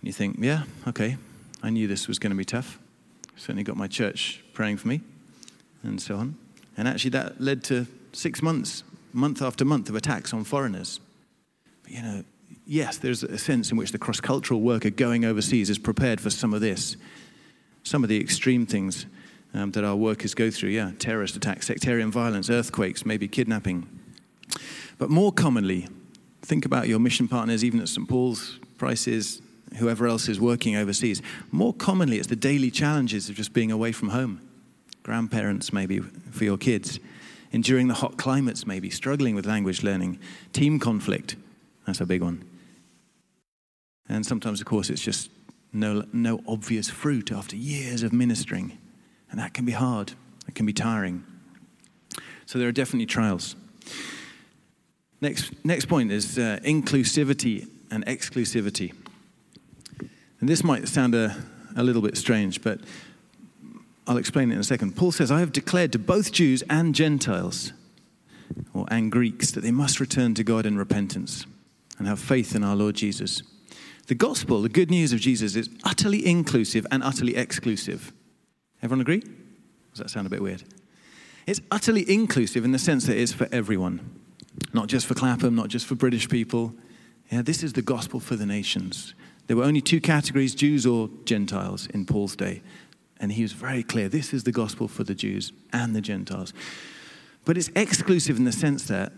And 0.00 0.02
you 0.02 0.12
think, 0.12 0.38
yeah, 0.40 0.64
okay, 0.88 1.16
I 1.62 1.70
knew 1.70 1.86
this 1.86 2.08
was 2.08 2.18
going 2.18 2.32
to 2.32 2.36
be 2.36 2.44
tough. 2.44 2.80
Certainly 3.36 3.62
got 3.62 3.76
my 3.76 3.86
church 3.86 4.42
praying 4.52 4.78
for 4.78 4.88
me 4.88 5.00
and 5.84 6.02
so 6.02 6.16
on. 6.16 6.36
And 6.76 6.88
actually, 6.88 7.10
that 7.10 7.40
led 7.40 7.62
to 7.64 7.86
six 8.12 8.42
months, 8.42 8.82
month 9.12 9.40
after 9.42 9.64
month, 9.64 9.88
of 9.88 9.94
attacks 9.94 10.34
on 10.34 10.42
foreigners 10.42 10.98
But, 11.84 11.92
you 11.92 12.02
know, 12.02 12.24
yes, 12.66 12.98
there's 12.98 13.22
a 13.22 13.38
sense 13.38 13.70
in 13.70 13.76
which 13.76 13.92
the 13.92 13.98
cross 13.98 14.20
cultural 14.20 14.60
worker 14.60 14.90
going 14.90 15.24
overseas 15.24 15.70
is 15.70 15.78
prepared 15.78 16.20
for 16.20 16.30
some 16.30 16.52
of 16.52 16.60
this, 16.60 16.96
some 17.88 18.02
of 18.02 18.08
the 18.08 18.20
extreme 18.20 18.66
things 18.66 19.06
um, 19.54 19.72
that 19.72 19.84
our 19.84 19.96
workers 19.96 20.34
go 20.34 20.50
through. 20.50 20.70
Yeah, 20.70 20.92
terrorist 20.98 21.36
attacks, 21.36 21.66
sectarian 21.66 22.10
violence, 22.10 22.50
earthquakes, 22.50 23.06
maybe 23.06 23.28
kidnapping. 23.28 23.88
But 24.98 25.10
more 25.10 25.32
commonly, 25.32 25.88
think 26.42 26.64
about 26.64 26.88
your 26.88 26.98
mission 26.98 27.28
partners, 27.28 27.64
even 27.64 27.80
at 27.80 27.88
St. 27.88 28.08
Paul's, 28.08 28.58
Prices, 28.78 29.42
whoever 29.78 30.06
else 30.06 30.28
is 30.28 30.40
working 30.40 30.76
overseas. 30.76 31.20
More 31.50 31.74
commonly, 31.74 32.18
it's 32.18 32.28
the 32.28 32.36
daily 32.36 32.70
challenges 32.70 33.28
of 33.28 33.34
just 33.34 33.52
being 33.52 33.72
away 33.72 33.90
from 33.90 34.10
home. 34.10 34.40
Grandparents, 35.02 35.72
maybe, 35.72 35.98
for 35.98 36.44
your 36.44 36.56
kids. 36.56 37.00
Enduring 37.50 37.88
the 37.88 37.94
hot 37.94 38.16
climates, 38.18 38.66
maybe. 38.66 38.88
Struggling 38.88 39.34
with 39.34 39.46
language 39.46 39.82
learning. 39.82 40.20
Team 40.52 40.78
conflict 40.78 41.34
that's 41.88 42.02
a 42.02 42.06
big 42.06 42.20
one. 42.20 42.44
And 44.10 44.24
sometimes, 44.24 44.60
of 44.60 44.66
course, 44.66 44.90
it's 44.90 45.00
just 45.00 45.30
no, 45.72 46.04
no 46.12 46.40
obvious 46.46 46.88
fruit 46.88 47.30
after 47.30 47.56
years 47.56 48.02
of 48.02 48.12
ministering. 48.12 48.78
And 49.30 49.38
that 49.38 49.54
can 49.54 49.64
be 49.64 49.72
hard, 49.72 50.12
it 50.46 50.54
can 50.54 50.66
be 50.66 50.72
tiring. 50.72 51.24
So 52.46 52.58
there 52.58 52.68
are 52.68 52.72
definitely 52.72 53.06
trials. 53.06 53.56
Next, 55.20 55.52
next 55.64 55.86
point 55.86 56.12
is 56.12 56.38
uh, 56.38 56.60
inclusivity 56.62 57.68
and 57.90 58.06
exclusivity. 58.06 58.94
And 60.40 60.48
this 60.48 60.62
might 60.62 60.88
sound 60.88 61.14
a, 61.14 61.36
a 61.76 61.82
little 61.82 62.02
bit 62.02 62.16
strange, 62.16 62.62
but 62.62 62.80
I'll 64.06 64.16
explain 64.16 64.50
it 64.50 64.54
in 64.54 64.60
a 64.60 64.64
second. 64.64 64.96
Paul 64.96 65.12
says, 65.12 65.30
I 65.30 65.40
have 65.40 65.52
declared 65.52 65.92
to 65.92 65.98
both 65.98 66.32
Jews 66.32 66.62
and 66.70 66.94
Gentiles, 66.94 67.72
or 68.72 68.86
and 68.90 69.12
Greeks, 69.12 69.50
that 69.50 69.60
they 69.60 69.70
must 69.70 70.00
return 70.00 70.34
to 70.34 70.44
God 70.44 70.64
in 70.64 70.78
repentance 70.78 71.44
and 71.98 72.06
have 72.06 72.20
faith 72.20 72.54
in 72.54 72.64
our 72.64 72.76
Lord 72.76 72.94
Jesus. 72.94 73.42
The 74.08 74.14
gospel, 74.14 74.62
the 74.62 74.70
good 74.70 74.90
news 74.90 75.12
of 75.12 75.20
Jesus, 75.20 75.54
is 75.54 75.68
utterly 75.84 76.26
inclusive 76.26 76.86
and 76.90 77.02
utterly 77.02 77.36
exclusive. 77.36 78.12
Everyone 78.82 79.02
agree? 79.02 79.20
Does 79.20 79.98
that 79.98 80.10
sound 80.10 80.26
a 80.26 80.30
bit 80.30 80.42
weird? 80.42 80.64
It's 81.46 81.60
utterly 81.70 82.10
inclusive 82.10 82.64
in 82.64 82.72
the 82.72 82.78
sense 82.78 83.06
that 83.06 83.18
it's 83.18 83.34
for 83.34 83.48
everyone, 83.52 84.20
not 84.72 84.86
just 84.86 85.06
for 85.06 85.14
Clapham, 85.14 85.54
not 85.54 85.68
just 85.68 85.86
for 85.86 85.94
British 85.94 86.28
people. 86.28 86.74
Yeah, 87.30 87.42
this 87.42 87.62
is 87.62 87.74
the 87.74 87.82
gospel 87.82 88.18
for 88.18 88.34
the 88.34 88.46
nations. 88.46 89.14
There 89.46 89.58
were 89.58 89.64
only 89.64 89.82
two 89.82 90.00
categories 90.00 90.54
Jews 90.54 90.86
or 90.86 91.10
Gentiles 91.24 91.86
in 91.88 92.06
Paul's 92.06 92.34
day. 92.34 92.62
And 93.20 93.32
he 93.32 93.42
was 93.42 93.52
very 93.52 93.82
clear 93.82 94.08
this 94.08 94.32
is 94.32 94.44
the 94.44 94.52
gospel 94.52 94.88
for 94.88 95.04
the 95.04 95.14
Jews 95.14 95.52
and 95.72 95.94
the 95.94 96.00
Gentiles. 96.00 96.54
But 97.44 97.58
it's 97.58 97.70
exclusive 97.76 98.38
in 98.38 98.44
the 98.44 98.52
sense 98.52 98.84
that 98.88 99.12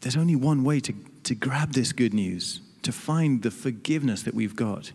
there's 0.00 0.16
only 0.16 0.36
one 0.36 0.62
way 0.62 0.78
to, 0.80 0.94
to 1.24 1.34
grab 1.34 1.72
this 1.72 1.92
good 1.92 2.14
news, 2.14 2.60
to 2.82 2.92
find 2.92 3.42
the 3.42 3.50
forgiveness 3.50 4.22
that 4.22 4.34
we've 4.34 4.56
got. 4.56 4.92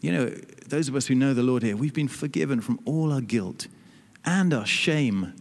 You 0.00 0.12
know, 0.12 0.26
those 0.68 0.88
of 0.88 0.96
us 0.96 1.06
who 1.06 1.14
know 1.14 1.32
the 1.34 1.42
Lord 1.42 1.62
here, 1.62 1.76
we've 1.76 1.94
been 1.94 2.08
forgiven 2.08 2.60
from 2.60 2.78
all 2.84 3.12
our 3.12 3.20
guilt. 3.20 3.68
and 4.24 4.54
our 4.54 4.66
shame. 4.66 5.34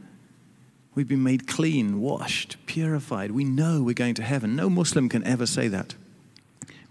We've 0.95 1.07
been 1.07 1.23
made 1.23 1.47
clean, 1.47 2.01
washed, 2.01 2.57
purified. 2.65 3.31
We 3.31 3.43
know 3.43 3.81
we're 3.81 3.93
going 3.93 4.15
to 4.15 4.23
heaven. 4.23 4.55
No 4.55 4.69
Muslim 4.69 5.09
can 5.09 5.23
ever 5.23 5.45
say 5.45 5.67
that. 5.69 5.95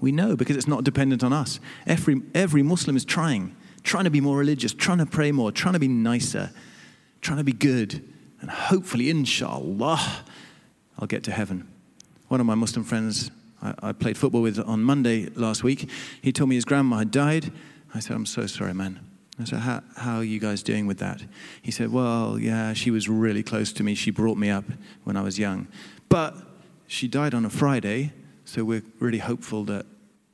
We 0.00 0.10
know 0.10 0.34
because 0.36 0.56
it's 0.56 0.66
not 0.66 0.82
dependent 0.84 1.22
on 1.22 1.32
us. 1.32 1.60
Every, 1.86 2.22
every 2.34 2.62
Muslim 2.62 2.96
is 2.96 3.04
trying, 3.04 3.54
trying 3.84 4.04
to 4.04 4.10
be 4.10 4.20
more 4.20 4.36
religious, 4.36 4.72
trying 4.72 4.98
to 4.98 5.06
pray 5.06 5.30
more, 5.30 5.52
trying 5.52 5.74
to 5.74 5.78
be 5.78 5.88
nicer, 5.88 6.50
trying 7.20 7.38
to 7.38 7.44
be 7.44 7.52
good. 7.52 8.02
And 8.40 8.50
hopefully, 8.50 9.10
inshallah, 9.10 10.24
I'll 10.98 11.06
get 11.06 11.22
to 11.24 11.30
heaven. 11.30 11.68
One 12.26 12.40
of 12.40 12.46
my 12.46 12.56
Muslim 12.56 12.84
friends 12.84 13.30
I, 13.62 13.74
I 13.82 13.92
played 13.92 14.18
football 14.18 14.42
with 14.42 14.58
on 14.58 14.82
Monday 14.82 15.26
last 15.34 15.62
week, 15.62 15.88
he 16.20 16.32
told 16.32 16.50
me 16.50 16.56
his 16.56 16.64
grandma 16.64 16.98
had 16.98 17.10
died. 17.10 17.52
I 17.94 18.00
said, 18.00 18.16
I'm 18.16 18.26
so 18.26 18.46
sorry, 18.46 18.74
man. 18.74 19.00
I 19.40 19.44
said, 19.44 19.60
how, 19.60 19.82
how 19.96 20.16
are 20.16 20.24
you 20.24 20.38
guys 20.38 20.62
doing 20.62 20.86
with 20.86 20.98
that? 20.98 21.22
He 21.62 21.70
said, 21.70 21.90
Well, 21.90 22.38
yeah, 22.38 22.74
she 22.74 22.90
was 22.90 23.08
really 23.08 23.42
close 23.42 23.72
to 23.74 23.82
me. 23.82 23.94
She 23.94 24.10
brought 24.10 24.36
me 24.36 24.50
up 24.50 24.64
when 25.04 25.16
I 25.16 25.22
was 25.22 25.38
young. 25.38 25.68
But 26.08 26.36
she 26.86 27.08
died 27.08 27.34
on 27.34 27.44
a 27.44 27.50
Friday, 27.50 28.12
so 28.44 28.64
we're 28.64 28.82
really 29.00 29.18
hopeful 29.18 29.64
that 29.64 29.86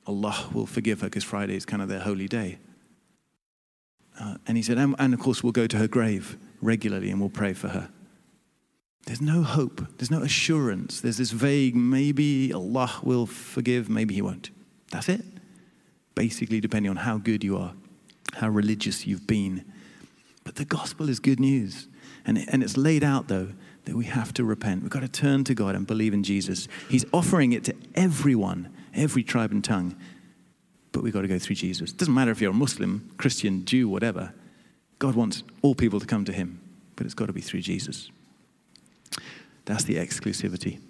Allah 0.07 0.49
will 0.53 0.67
forgive 0.67 1.03
her 1.03 1.07
because 1.07 1.23
Friday 1.23 1.55
is 1.55 1.65
kind 1.65 1.81
of 1.81 1.89
their 1.89 2.01
holy 2.01 2.27
day. 2.27 2.59
Uh, 4.19 4.37
and 4.47 4.57
he 4.57 4.63
said, 4.63 4.79
and, 4.79 4.97
and 4.99 5.15
of 5.15 5.21
course, 5.21 5.45
we'll 5.45 5.53
go 5.53 5.67
to 5.69 5.77
her 5.77 5.87
grave 5.87 6.37
regularly 6.61 7.11
and 7.11 7.21
we'll 7.21 7.29
pray 7.29 7.53
for 7.53 7.69
her. 7.69 7.91
There's 9.09 9.23
no 9.23 9.43
hope. 9.43 9.87
There's 9.97 10.11
no 10.11 10.21
assurance. 10.21 11.01
There's 11.01 11.17
this 11.17 11.31
vague, 11.31 11.75
maybe 11.75 12.53
Allah 12.53 12.93
will 13.03 13.25
forgive, 13.25 13.89
maybe 13.89 14.15
He 14.15 14.21
won't. 14.21 14.51
That's 14.91 15.09
it. 15.09 15.23
Basically, 16.15 16.61
depending 16.61 16.91
on 16.91 16.97
how 16.97 17.17
good 17.17 17.43
you 17.43 17.57
are, 17.57 17.73
how 18.35 18.51
religious 18.51 19.07
you've 19.07 19.27
been. 19.27 19.65
But 20.45 20.57
the 20.57 20.67
gospel 20.67 21.09
is 21.09 21.21
good 21.21 21.41
news. 21.41 21.89
And, 22.27 22.45
and 22.51 22.63
it's 22.63 22.77
laid 22.77 23.03
out, 23.03 23.29
though, 23.29 23.49
that 23.87 23.97
we 23.97 24.05
have 24.05 24.35
to 24.35 24.45
repent. 24.45 24.83
We've 24.83 24.91
got 24.91 25.01
to 25.01 25.09
turn 25.09 25.43
to 25.45 25.55
God 25.55 25.75
and 25.75 25.87
believe 25.87 26.13
in 26.13 26.23
Jesus. 26.23 26.69
He's 26.91 27.07
offering 27.11 27.53
it 27.53 27.65
to 27.65 27.75
everyone, 27.95 28.71
every 28.93 29.23
tribe 29.23 29.53
and 29.53 29.65
tongue. 29.65 29.97
But 30.93 31.03
we've 31.03 31.15
got 31.15 31.23
to 31.23 31.29
go 31.29 31.39
through 31.39 31.57
Jesus. 31.57 31.93
It 31.93 31.97
doesn't 31.97 32.13
matter 32.13 32.31
if 32.31 32.43
you're 32.43 32.51
a 32.51 32.55
Muslim, 32.55 33.11
Christian, 33.17 33.65
Jew, 33.65 33.89
whatever. 33.89 34.35
God 34.99 35.15
wants 35.15 35.45
all 35.63 35.75
people 35.75 35.99
to 35.99 36.05
come 36.05 36.27
to 36.27 36.33
Him, 36.33 36.61
but 36.95 37.07
it's 37.07 37.15
got 37.15 37.29
to 37.29 37.33
be 37.33 37.41
through 37.41 37.63
Jesus. 37.63 38.11
That's 39.69 39.85
the 39.85 39.97
exclusivity. 39.97 40.81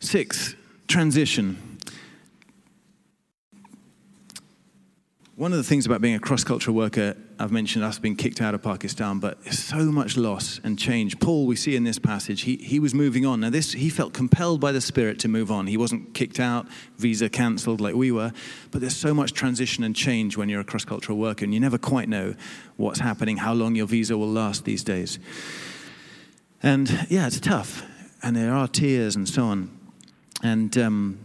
Six, 0.00 0.56
transition. 0.88 1.78
One 5.36 5.52
of 5.52 5.58
the 5.58 5.62
things 5.62 5.86
about 5.86 6.00
being 6.00 6.16
a 6.16 6.18
cross 6.18 6.42
cultural 6.42 6.74
worker, 6.74 7.16
I've 7.38 7.52
mentioned 7.52 7.84
us 7.84 8.00
being 8.00 8.16
kicked 8.16 8.40
out 8.40 8.54
of 8.54 8.62
Pakistan, 8.64 9.20
but 9.20 9.40
there's 9.44 9.60
so 9.60 9.84
much 9.92 10.16
loss 10.16 10.60
and 10.64 10.76
change. 10.76 11.20
Paul, 11.20 11.46
we 11.46 11.54
see 11.54 11.76
in 11.76 11.84
this 11.84 12.00
passage, 12.00 12.40
he, 12.40 12.56
he 12.56 12.80
was 12.80 12.92
moving 12.92 13.24
on. 13.24 13.38
Now, 13.38 13.50
this, 13.50 13.74
he 13.74 13.88
felt 13.88 14.12
compelled 14.12 14.60
by 14.60 14.72
the 14.72 14.80
Spirit 14.80 15.20
to 15.20 15.28
move 15.28 15.52
on. 15.52 15.68
He 15.68 15.76
wasn't 15.76 16.12
kicked 16.12 16.40
out, 16.40 16.66
visa 16.96 17.28
cancelled 17.28 17.80
like 17.80 17.94
we 17.94 18.10
were, 18.10 18.32
but 18.72 18.80
there's 18.80 18.96
so 18.96 19.14
much 19.14 19.32
transition 19.32 19.84
and 19.84 19.94
change 19.94 20.36
when 20.36 20.48
you're 20.48 20.62
a 20.62 20.64
cross 20.64 20.84
cultural 20.84 21.18
worker, 21.18 21.44
and 21.44 21.54
you 21.54 21.60
never 21.60 21.78
quite 21.78 22.08
know 22.08 22.34
what's 22.76 22.98
happening, 22.98 23.36
how 23.36 23.52
long 23.52 23.76
your 23.76 23.86
visa 23.86 24.18
will 24.18 24.26
last 24.26 24.64
these 24.64 24.82
days. 24.82 25.20
And 26.62 27.06
yeah, 27.08 27.26
it's 27.26 27.40
tough. 27.40 27.84
And 28.22 28.36
there 28.36 28.52
are 28.52 28.66
tears 28.66 29.16
and 29.16 29.28
so 29.28 29.44
on. 29.44 29.76
And 30.42 30.76
um, 30.78 31.18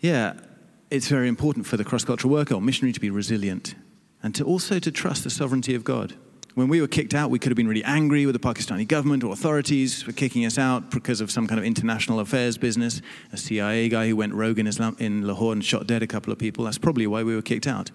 yeah, 0.00 0.34
it's 0.90 1.08
very 1.08 1.28
important 1.28 1.66
for 1.66 1.76
the 1.76 1.84
cross 1.84 2.04
cultural 2.04 2.32
worker 2.32 2.54
or 2.54 2.60
missionary 2.60 2.92
to 2.92 3.00
be 3.00 3.10
resilient 3.10 3.74
and 4.22 4.34
to 4.34 4.44
also 4.44 4.78
to 4.78 4.90
trust 4.90 5.24
the 5.24 5.30
sovereignty 5.30 5.74
of 5.74 5.84
God. 5.84 6.14
When 6.54 6.68
we 6.68 6.82
were 6.82 6.88
kicked 6.88 7.14
out, 7.14 7.30
we 7.30 7.38
could 7.38 7.50
have 7.50 7.56
been 7.56 7.68
really 7.68 7.84
angry 7.84 8.26
with 8.26 8.34
the 8.34 8.38
Pakistani 8.38 8.86
government 8.86 9.24
or 9.24 9.32
authorities 9.32 10.02
for 10.02 10.12
kicking 10.12 10.44
us 10.44 10.58
out 10.58 10.90
because 10.90 11.22
of 11.22 11.30
some 11.30 11.46
kind 11.46 11.58
of 11.58 11.64
international 11.64 12.20
affairs 12.20 12.58
business. 12.58 13.00
A 13.32 13.38
CIA 13.38 13.88
guy 13.88 14.08
who 14.08 14.16
went 14.16 14.34
rogue 14.34 14.58
in, 14.58 14.66
Islam, 14.66 14.94
in 14.98 15.26
Lahore 15.26 15.54
and 15.54 15.64
shot 15.64 15.86
dead 15.86 16.02
a 16.02 16.06
couple 16.06 16.30
of 16.30 16.38
people. 16.38 16.64
That's 16.64 16.76
probably 16.76 17.06
why 17.06 17.22
we 17.22 17.34
were 17.34 17.40
kicked 17.40 17.66
out. 17.66 17.90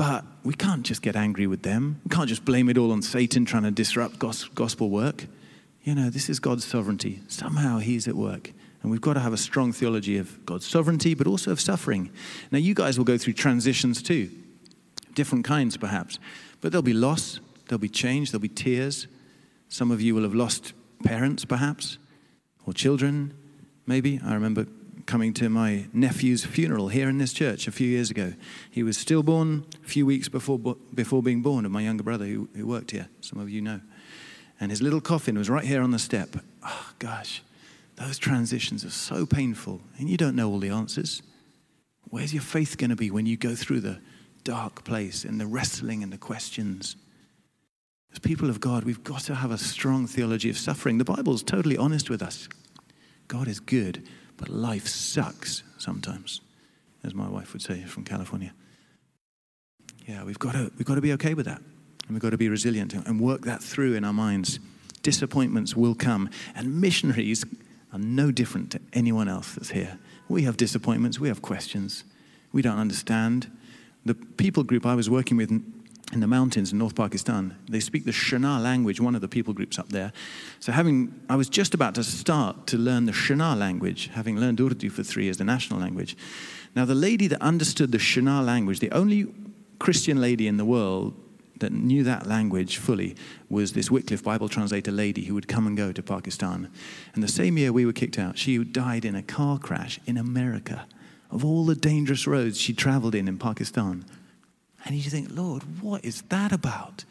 But 0.00 0.24
we 0.44 0.54
can't 0.54 0.82
just 0.82 1.02
get 1.02 1.14
angry 1.14 1.46
with 1.46 1.60
them. 1.60 2.00
We 2.06 2.16
can't 2.16 2.26
just 2.26 2.46
blame 2.46 2.70
it 2.70 2.78
all 2.78 2.90
on 2.90 3.02
Satan 3.02 3.44
trying 3.44 3.64
to 3.64 3.70
disrupt 3.70 4.18
gospel 4.18 4.88
work. 4.88 5.26
You 5.82 5.94
know, 5.94 6.08
this 6.08 6.30
is 6.30 6.40
God's 6.40 6.64
sovereignty. 6.64 7.20
Somehow 7.28 7.80
He's 7.80 8.08
at 8.08 8.14
work. 8.14 8.50
And 8.80 8.90
we've 8.90 9.02
got 9.02 9.12
to 9.12 9.20
have 9.20 9.34
a 9.34 9.36
strong 9.36 9.72
theology 9.72 10.16
of 10.16 10.46
God's 10.46 10.66
sovereignty, 10.66 11.12
but 11.12 11.26
also 11.26 11.50
of 11.50 11.60
suffering. 11.60 12.08
Now, 12.50 12.56
you 12.56 12.72
guys 12.72 12.96
will 12.96 13.04
go 13.04 13.18
through 13.18 13.34
transitions 13.34 14.02
too, 14.02 14.30
different 15.12 15.44
kinds 15.44 15.76
perhaps. 15.76 16.18
But 16.62 16.72
there'll 16.72 16.82
be 16.82 16.94
loss, 16.94 17.38
there'll 17.68 17.78
be 17.78 17.90
change, 17.90 18.30
there'll 18.30 18.40
be 18.40 18.48
tears. 18.48 19.06
Some 19.68 19.90
of 19.90 20.00
you 20.00 20.14
will 20.14 20.22
have 20.22 20.34
lost 20.34 20.72
parents 21.04 21.44
perhaps, 21.44 21.98
or 22.64 22.72
children, 22.72 23.34
maybe. 23.86 24.18
I 24.24 24.32
remember 24.32 24.64
coming 25.10 25.34
to 25.34 25.48
my 25.50 25.86
nephew's 25.92 26.44
funeral 26.44 26.86
here 26.86 27.08
in 27.08 27.18
this 27.18 27.32
church 27.32 27.66
a 27.66 27.72
few 27.72 27.88
years 27.88 28.12
ago. 28.12 28.32
He 28.70 28.84
was 28.84 28.96
stillborn 28.96 29.66
a 29.84 29.88
few 29.88 30.06
weeks 30.06 30.28
before, 30.28 30.56
before 30.94 31.20
being 31.20 31.42
born 31.42 31.66
of 31.66 31.72
my 31.72 31.80
younger 31.80 32.04
brother 32.04 32.26
who, 32.26 32.48
who 32.54 32.64
worked 32.64 32.92
here. 32.92 33.08
Some 33.20 33.40
of 33.40 33.50
you 33.50 33.60
know. 33.60 33.80
And 34.60 34.70
his 34.70 34.80
little 34.80 35.00
coffin 35.00 35.36
was 35.36 35.50
right 35.50 35.64
here 35.64 35.82
on 35.82 35.90
the 35.90 35.98
step. 35.98 36.36
Oh, 36.64 36.92
gosh, 37.00 37.42
those 37.96 38.18
transitions 38.18 38.84
are 38.84 38.90
so 38.90 39.26
painful, 39.26 39.80
and 39.98 40.08
you 40.08 40.16
don't 40.16 40.36
know 40.36 40.48
all 40.48 40.60
the 40.60 40.68
answers. 40.68 41.22
Where's 42.04 42.32
your 42.32 42.44
faith 42.44 42.78
going 42.78 42.90
to 42.90 42.96
be 42.96 43.10
when 43.10 43.26
you 43.26 43.36
go 43.36 43.56
through 43.56 43.80
the 43.80 43.98
dark 44.44 44.84
place 44.84 45.24
and 45.24 45.40
the 45.40 45.46
wrestling 45.48 46.04
and 46.04 46.12
the 46.12 46.18
questions? 46.18 46.94
As 48.12 48.20
people 48.20 48.48
of 48.48 48.60
God, 48.60 48.84
we've 48.84 49.02
got 49.02 49.22
to 49.22 49.34
have 49.34 49.50
a 49.50 49.58
strong 49.58 50.06
theology 50.06 50.50
of 50.50 50.56
suffering. 50.56 50.98
The 50.98 51.04
Bible's 51.04 51.42
totally 51.42 51.76
honest 51.76 52.08
with 52.08 52.22
us. 52.22 52.48
God 53.26 53.48
is 53.48 53.58
good 53.58 54.08
but 54.40 54.48
life 54.48 54.88
sucks 54.88 55.62
sometimes, 55.78 56.40
as 57.04 57.14
my 57.14 57.28
wife 57.28 57.52
would 57.52 57.62
say 57.62 57.82
from 57.82 58.04
California. 58.04 58.52
Yeah, 60.06 60.24
we've 60.24 60.38
got 60.38 60.54
to, 60.54 60.72
we've 60.78 60.86
got 60.86 60.94
to 60.96 61.02
be 61.02 61.12
okay 61.12 61.34
with 61.34 61.46
that. 61.46 61.58
And 61.58 62.16
we've 62.16 62.22
got 62.22 62.30
to 62.30 62.38
be 62.38 62.48
resilient 62.48 62.94
and 62.94 63.20
work 63.20 63.42
that 63.42 63.62
through 63.62 63.94
in 63.94 64.02
our 64.02 64.12
minds. 64.12 64.58
Disappointments 65.02 65.76
will 65.76 65.94
come. 65.94 66.30
And 66.56 66.80
missionaries 66.80 67.44
are 67.92 67.98
no 67.98 68.32
different 68.32 68.72
to 68.72 68.80
anyone 68.92 69.28
else 69.28 69.54
that's 69.54 69.70
here. 69.70 69.98
We 70.28 70.42
have 70.42 70.56
disappointments, 70.56 71.20
we 71.20 71.28
have 71.28 71.42
questions, 71.42 72.04
we 72.52 72.62
don't 72.62 72.78
understand. 72.78 73.50
The 74.06 74.14
people 74.14 74.62
group 74.62 74.86
I 74.86 74.94
was 74.94 75.10
working 75.10 75.36
with 75.36 75.50
in 76.12 76.20
the 76.20 76.26
mountains 76.26 76.72
in 76.72 76.78
North 76.78 76.94
Pakistan. 76.94 77.56
They 77.68 77.80
speak 77.80 78.04
the 78.04 78.10
Shina 78.10 78.62
language, 78.62 79.00
one 79.00 79.14
of 79.14 79.20
the 79.20 79.28
people 79.28 79.54
groups 79.54 79.78
up 79.78 79.90
there. 79.90 80.12
So 80.58 80.72
having, 80.72 81.20
I 81.28 81.36
was 81.36 81.48
just 81.48 81.74
about 81.74 81.94
to 81.94 82.04
start 82.04 82.66
to 82.68 82.78
learn 82.78 83.06
the 83.06 83.12
Shina 83.12 83.56
language, 83.56 84.10
having 84.12 84.38
learned 84.38 84.60
Urdu 84.60 84.90
for 84.90 85.02
three 85.02 85.24
years, 85.24 85.36
the 85.36 85.44
national 85.44 85.78
language. 85.78 86.16
Now 86.74 86.84
the 86.84 86.94
lady 86.94 87.26
that 87.28 87.40
understood 87.40 87.92
the 87.92 87.98
Shina 87.98 88.44
language, 88.44 88.80
the 88.80 88.90
only 88.90 89.32
Christian 89.78 90.20
lady 90.20 90.46
in 90.46 90.56
the 90.56 90.64
world 90.64 91.14
that 91.60 91.72
knew 91.72 92.02
that 92.04 92.26
language 92.26 92.78
fully 92.78 93.14
was 93.48 93.72
this 93.72 93.90
Wycliffe 93.90 94.24
Bible 94.24 94.48
translator 94.48 94.90
lady 94.90 95.24
who 95.24 95.34
would 95.34 95.46
come 95.46 95.66
and 95.66 95.76
go 95.76 95.92
to 95.92 96.02
Pakistan. 96.02 96.70
And 97.14 97.22
the 97.22 97.28
same 97.28 97.56
year 97.58 97.72
we 97.72 97.86
were 97.86 97.92
kicked 97.92 98.18
out, 98.18 98.38
she 98.38 98.62
died 98.64 99.04
in 99.04 99.14
a 99.14 99.22
car 99.22 99.58
crash 99.58 100.00
in 100.06 100.16
America. 100.16 100.86
Of 101.30 101.44
all 101.44 101.64
the 101.64 101.76
dangerous 101.76 102.26
roads 102.26 102.60
she 102.60 102.72
traveled 102.72 103.14
in 103.14 103.28
in 103.28 103.38
Pakistan, 103.38 104.04
and 104.84 104.94
you 104.94 105.10
think, 105.10 105.28
Lord, 105.30 105.82
what 105.82 106.04
is 106.04 106.22
that 106.28 106.52
about? 106.52 107.04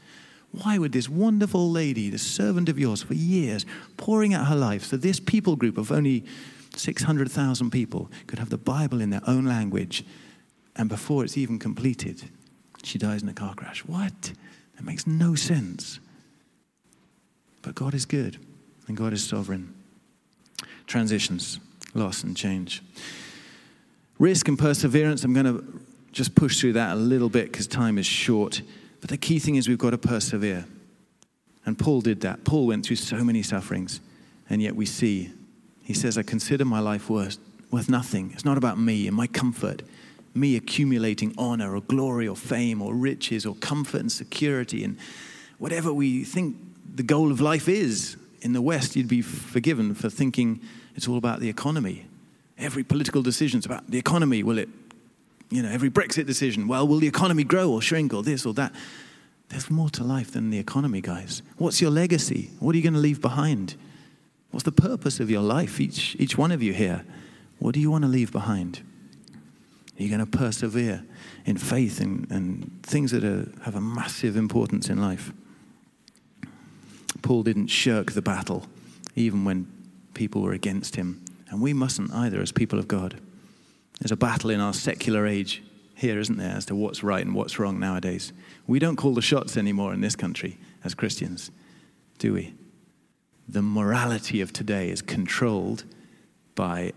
Why 0.51 0.77
would 0.77 0.91
this 0.91 1.08
wonderful 1.08 1.69
lady, 1.69 2.10
the 2.10 2.17
servant 2.17 2.69
of 2.69 2.79
yours 2.79 3.03
for 3.03 3.13
years, 3.13 3.65
pouring 3.97 4.34
out 4.34 4.47
her 4.47 4.55
life 4.55 4.84
so 4.84 4.97
this 4.97 5.19
people 5.19 5.55
group 5.55 5.77
of 5.77 5.91
only 5.91 6.25
600,000 6.75 7.69
people 7.69 8.10
could 8.27 8.39
have 8.39 8.49
the 8.49 8.58
Bible 8.58 9.01
in 9.01 9.10
their 9.10 9.21
own 9.27 9.45
language, 9.45 10.03
and 10.75 10.89
before 10.89 11.23
it's 11.23 11.38
even 11.38 11.60
completed, 11.60 12.23
she 12.84 12.97
dies 12.97 13.21
in 13.21 13.29
a 13.29 13.34
car 13.34 13.53
crash? 13.53 13.86
What? 13.86 14.34
That 14.75 14.84
makes 14.84 15.05
no 15.05 15.36
sense. 15.36 15.99
But 17.62 17.75
God 17.75 17.93
is 17.93 18.05
good, 18.05 18.38
and 18.88 18.95
God 18.95 19.13
is 19.13 19.23
sovereign. 19.23 19.75
Transitions, 20.88 21.60
loss, 21.93 22.23
and 22.23 22.36
change. 22.36 22.82
Risk 24.17 24.47
and 24.47 24.58
perseverance, 24.58 25.23
I'm 25.23 25.34
going 25.34 25.45
to 25.45 25.82
just 26.12 26.36
push 26.36 26.60
through 26.60 26.74
that 26.74 26.93
a 26.93 26.95
little 26.95 27.30
bit 27.30 27.52
because 27.52 27.67
time 27.67 27.98
is 27.98 28.06
short. 28.06 28.62
But 29.02 29.10
the 29.10 29.17
key 29.17 29.39
thing 29.39 29.56
is 29.56 29.67
we've 29.67 29.78
got 29.78 29.91
to 29.91 29.98
persevere. 29.98 30.65
And 31.65 31.78
Paul 31.78 32.02
did 32.02 32.22
that. 32.22 32.43
Paul 32.43 32.67
went 32.67 32.86
through 32.86 32.95
so 32.95 33.24
many 33.24 33.43
sufferings, 33.43 34.02
and 34.50 34.62
yet 34.62 34.76
we 34.76 34.86
see, 34.86 35.32
he 35.84 35.93
says, 35.93 36.17
I 36.17 36.24
consider 36.24 36.65
my 36.65 36.80
life 36.80 37.10
worth, 37.10 37.38
worth 37.72 37.89
nothing. 37.89 38.32
It's 38.34 38.45
not 38.45 38.58
about 38.58 38.80
me 38.80 39.08
and 39.08 39.15
my 39.15 39.28
comfort, 39.28 39.84
me 40.34 40.56
accumulating 40.56 41.34
honor 41.38 41.76
or 41.76 41.82
glory 41.82 42.28
or 42.28 42.36
fame 42.36 42.82
or 42.82 42.95
riches 42.95 43.45
or 43.45 43.56
comfort 43.56 44.02
and 44.02 44.12
security 44.12 44.84
and 44.84 44.98
whatever 45.58 45.93
we 45.93 46.24
think 46.24 46.56
the 46.95 47.04
goal 47.04 47.32
of 47.32 47.41
life 47.41 47.67
is. 47.67 48.17
In 48.41 48.54
the 48.54 48.62
West, 48.62 48.95
you'd 48.95 49.10
be 49.10 49.22
forgiven 49.22 49.93
for 49.93 50.10
thinking 50.10 50.62
it's 50.95 51.08
all 51.08 51.17
about 51.17 51.41
the 51.41 51.50
economy. 51.50 52.08
Every 52.58 52.84
political 52.84 53.22
decision 53.22 53.60
is 53.60 53.65
about 53.65 53.89
the 53.91 53.98
economy. 53.98 54.43
Will 54.43 54.58
it 54.58 54.69
you 55.49 55.63
know, 55.63 55.69
every 55.69 55.89
Brexit 55.89 56.25
decision, 56.25 56.67
well, 56.67 56.88
will 56.88 56.99
the 56.99 57.07
economy 57.07 57.43
grow 57.43 57.71
or 57.71 57.81
shrink 57.81 58.13
or 58.13 58.23
this 58.23 58.45
or 58.45 58.53
that? 58.53 58.73
There's 59.49 59.69
more 59.69 59.89
to 59.91 60.03
life 60.03 60.31
than 60.31 60.51
the 60.51 60.59
economy, 60.59 61.01
guys. 61.01 61.41
What's 61.57 61.81
your 61.81 61.89
legacy? 61.89 62.51
What 62.59 62.75
are 62.75 62.77
you 62.77 62.83
going 62.83 62.93
to 62.93 62.99
leave 62.99 63.19
behind? 63.19 63.75
What's 64.51 64.63
the 64.63 64.71
purpose 64.71 65.19
of 65.19 65.29
your 65.29 65.41
life, 65.41 65.79
each, 65.79 66.15
each 66.19 66.38
one 66.38 66.51
of 66.51 66.62
you 66.62 66.73
here? 66.73 67.03
What 67.57 67.73
do 67.73 67.79
you 67.79 67.89
want 67.89 68.03
to 68.03 68.07
leave 68.07 68.31
behind? 68.31 68.81
Are 69.99 70.03
you 70.03 70.09
going 70.09 70.19
to 70.19 70.38
persevere 70.38 71.03
in 71.45 71.57
faith 71.57 71.99
and, 71.99 72.29
and 72.31 72.79
things 72.83 73.12
that 73.12 73.23
are, 73.23 73.51
have 73.63 73.75
a 73.75 73.81
massive 73.81 74.38
importance 74.38 74.88
in 74.88 75.01
life? 75.01 75.33
Paul 77.21 77.43
didn't 77.43 77.67
shirk 77.67 78.12
the 78.12 78.21
battle, 78.21 78.67
even 79.15 79.45
when 79.45 79.67
people 80.13 80.41
were 80.41 80.53
against 80.53 80.95
him. 80.95 81.23
And 81.49 81.62
we 81.62 81.73
mustn't 81.73 82.13
either 82.13 82.39
as 82.39 82.51
people 82.51 82.77
of 82.77 82.88
God. 82.88 83.19
There's 83.99 84.12
a 84.12 84.17
battle 84.17 84.49
in 84.49 84.59
our 84.59 84.73
secular 84.73 85.27
age 85.27 85.62
here, 85.95 86.19
isn't 86.19 86.38
there, 86.38 86.55
as 86.55 86.65
to 86.67 86.75
what's 86.75 87.03
right 87.03 87.25
and 87.25 87.35
what's 87.35 87.59
wrong 87.59 87.79
nowadays. 87.79 88.31
We 88.67 88.79
don't 88.79 88.95
call 88.95 89.13
the 89.13 89.21
shots 89.21 89.57
anymore 89.57 89.93
in 89.93 90.01
this 90.01 90.15
country 90.15 90.57
as 90.83 90.93
Christians, 90.95 91.51
do 92.17 92.33
we? 92.33 92.53
The 93.47 93.62
morality 93.62 94.41
of 94.41 94.53
today 94.53 94.89
is 94.89 95.01
controlled 95.01 95.83
by 96.55 96.93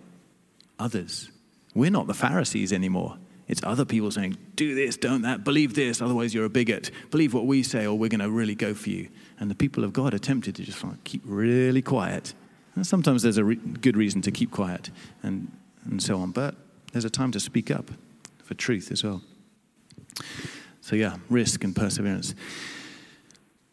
others. 0.78 1.30
We're 1.74 1.90
not 1.90 2.06
the 2.06 2.14
Pharisees 2.14 2.72
anymore. 2.72 3.16
It's 3.48 3.62
other 3.64 3.84
people 3.84 4.10
saying, 4.10 4.36
do 4.54 4.74
this, 4.74 4.96
don't 4.96 5.22
that, 5.22 5.44
believe 5.44 5.74
this, 5.74 6.00
otherwise 6.00 6.32
you're 6.32 6.44
a 6.44 6.50
bigot. 6.50 6.90
Believe 7.10 7.34
what 7.34 7.46
we 7.46 7.62
say, 7.62 7.86
or 7.86 7.98
we're 7.98 8.08
going 8.08 8.20
to 8.20 8.30
really 8.30 8.54
go 8.54 8.72
for 8.72 8.90
you. 8.90 9.08
And 9.40 9.50
the 9.50 9.54
people 9.54 9.82
of 9.82 9.92
God 9.92 10.14
are 10.14 10.18
tempted 10.18 10.54
to 10.56 10.62
just 10.62 10.82
like, 10.84 11.02
keep 11.04 11.22
really 11.24 11.82
quiet. 11.82 12.34
And 12.76 12.86
sometimes 12.86 13.22
there's 13.22 13.38
a 13.38 13.44
re- 13.44 13.56
good 13.56 13.96
reason 13.96 14.22
to 14.22 14.30
keep 14.30 14.52
quiet 14.52 14.90
and, 15.22 15.50
and 15.84 16.02
so 16.02 16.18
on. 16.18 16.30
But 16.30 16.54
there's 16.92 17.04
a 17.04 17.10
time 17.10 17.32
to 17.32 17.40
speak 17.40 17.70
up 17.70 17.90
for 18.44 18.54
truth 18.54 18.92
as 18.92 19.02
well. 19.02 19.22
So, 20.80 20.96
yeah, 20.96 21.16
risk 21.28 21.64
and 21.64 21.74
perseverance. 21.74 22.34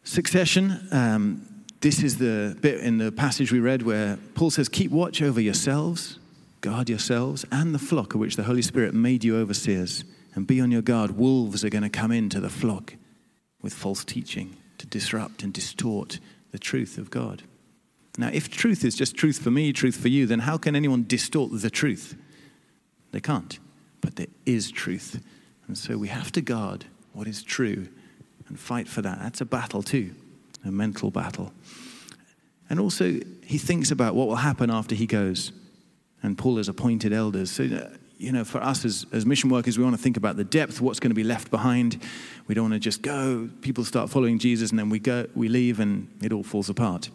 Succession. 0.04 0.88
Um, 0.90 1.46
this 1.80 2.02
is 2.02 2.18
the 2.18 2.56
bit 2.60 2.80
in 2.80 2.98
the 2.98 3.10
passage 3.10 3.52
we 3.52 3.60
read 3.60 3.82
where 3.82 4.18
Paul 4.34 4.50
says, 4.50 4.68
Keep 4.68 4.90
watch 4.90 5.22
over 5.22 5.40
yourselves 5.40 6.18
Guard 6.60 6.90
yourselves 6.90 7.46
and 7.50 7.74
the 7.74 7.78
flock 7.78 8.14
of 8.14 8.20
which 8.20 8.36
the 8.36 8.42
Holy 8.42 8.62
Spirit 8.62 8.92
made 8.92 9.24
you 9.24 9.36
overseers. 9.36 10.04
And 10.34 10.46
be 10.46 10.60
on 10.60 10.70
your 10.70 10.82
guard. 10.82 11.12
Wolves 11.12 11.64
are 11.64 11.70
going 11.70 11.82
to 11.82 11.88
come 11.88 12.12
into 12.12 12.38
the 12.38 12.50
flock 12.50 12.94
with 13.62 13.74
false 13.74 14.04
teaching 14.04 14.56
to 14.78 14.86
disrupt 14.86 15.42
and 15.42 15.52
distort 15.52 16.20
the 16.52 16.58
truth 16.58 16.98
of 16.98 17.10
God. 17.10 17.42
Now, 18.16 18.28
if 18.32 18.48
truth 18.48 18.84
is 18.84 18.94
just 18.94 19.16
truth 19.16 19.40
for 19.42 19.50
me, 19.50 19.72
truth 19.72 19.96
for 19.96 20.08
you, 20.08 20.26
then 20.26 20.40
how 20.40 20.56
can 20.56 20.76
anyone 20.76 21.04
distort 21.04 21.50
the 21.52 21.70
truth? 21.70 22.14
They 23.12 23.20
can't. 23.20 23.58
But 24.00 24.16
there 24.16 24.28
is 24.46 24.70
truth. 24.70 25.22
And 25.66 25.76
so 25.76 25.98
we 25.98 26.08
have 26.08 26.32
to 26.32 26.40
guard 26.40 26.86
what 27.12 27.26
is 27.26 27.42
true 27.42 27.88
and 28.48 28.58
fight 28.58 28.88
for 28.88 29.02
that. 29.02 29.18
That's 29.20 29.40
a 29.40 29.44
battle, 29.44 29.82
too, 29.82 30.14
a 30.64 30.70
mental 30.70 31.10
battle. 31.10 31.52
And 32.68 32.80
also, 32.80 33.20
he 33.44 33.58
thinks 33.58 33.90
about 33.90 34.14
what 34.14 34.28
will 34.28 34.36
happen 34.36 34.70
after 34.70 34.94
he 34.94 35.06
goes 35.06 35.52
and 36.22 36.36
Paul 36.36 36.56
has 36.56 36.68
appointed 36.68 37.12
elders. 37.12 37.50
So, 37.50 37.62
you 38.18 38.32
know, 38.32 38.44
for 38.44 38.62
us 38.62 38.84
as, 38.84 39.06
as 39.12 39.24
mission 39.24 39.50
workers, 39.50 39.78
we 39.78 39.84
want 39.84 39.96
to 39.96 40.02
think 40.02 40.16
about 40.16 40.36
the 40.36 40.44
depth, 40.44 40.80
what's 40.80 41.00
going 41.00 41.10
to 41.10 41.14
be 41.14 41.24
left 41.24 41.50
behind. 41.50 42.02
We 42.46 42.54
don't 42.54 42.64
want 42.64 42.74
to 42.74 42.80
just 42.80 43.02
go, 43.02 43.48
people 43.62 43.84
start 43.84 44.10
following 44.10 44.38
Jesus, 44.38 44.70
and 44.70 44.78
then 44.78 44.90
we 44.90 44.98
go, 44.98 45.26
we 45.34 45.48
leave, 45.48 45.80
and 45.80 46.08
it 46.22 46.32
all 46.32 46.42
falls 46.42 46.68
apart. 46.68 47.10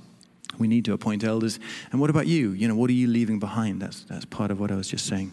We 0.58 0.68
need 0.68 0.86
to 0.86 0.94
appoint 0.94 1.24
elders. 1.24 1.60
And 1.92 2.02
what 2.02 2.10
about 2.10 2.28
you? 2.28 2.52
You 2.52 2.68
know, 2.68 2.76
what 2.76 2.90
are 2.90 2.94
you 2.94 3.08
leaving 3.08 3.40
behind? 3.40 3.82
That's, 3.82 4.04
that's 4.06 4.26
part 4.26 4.52
of 4.52 4.60
what 4.60 4.72
I 4.72 4.76
was 4.76 4.88
just 4.88 5.06
saying. 5.06 5.32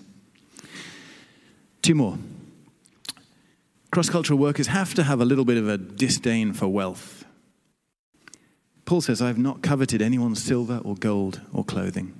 Two 1.82 1.96
more. 1.96 2.16
Cross 3.90 4.10
cultural 4.10 4.38
workers 4.38 4.68
have 4.68 4.94
to 4.94 5.02
have 5.02 5.20
a 5.20 5.24
little 5.24 5.44
bit 5.44 5.58
of 5.58 5.68
a 5.68 5.76
disdain 5.76 6.52
for 6.52 6.68
wealth. 6.68 7.24
Paul 8.84 9.00
says, 9.00 9.20
I 9.20 9.26
have 9.26 9.38
not 9.38 9.62
coveted 9.62 10.00
anyone's 10.00 10.42
silver 10.42 10.80
or 10.84 10.94
gold 10.94 11.40
or 11.52 11.64
clothing. 11.64 12.14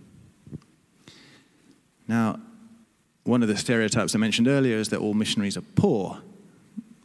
Now, 2.09 2.41
one 3.25 3.43
of 3.43 3.49
the 3.49 3.57
stereotypes 3.57 4.15
I 4.15 4.19
mentioned 4.19 4.49
earlier 4.49 4.77
is 4.77 4.89
that 4.89 4.99
all 4.99 5.15
missionaries 5.15 5.57
are 5.57 5.63
poor. 5.77 6.21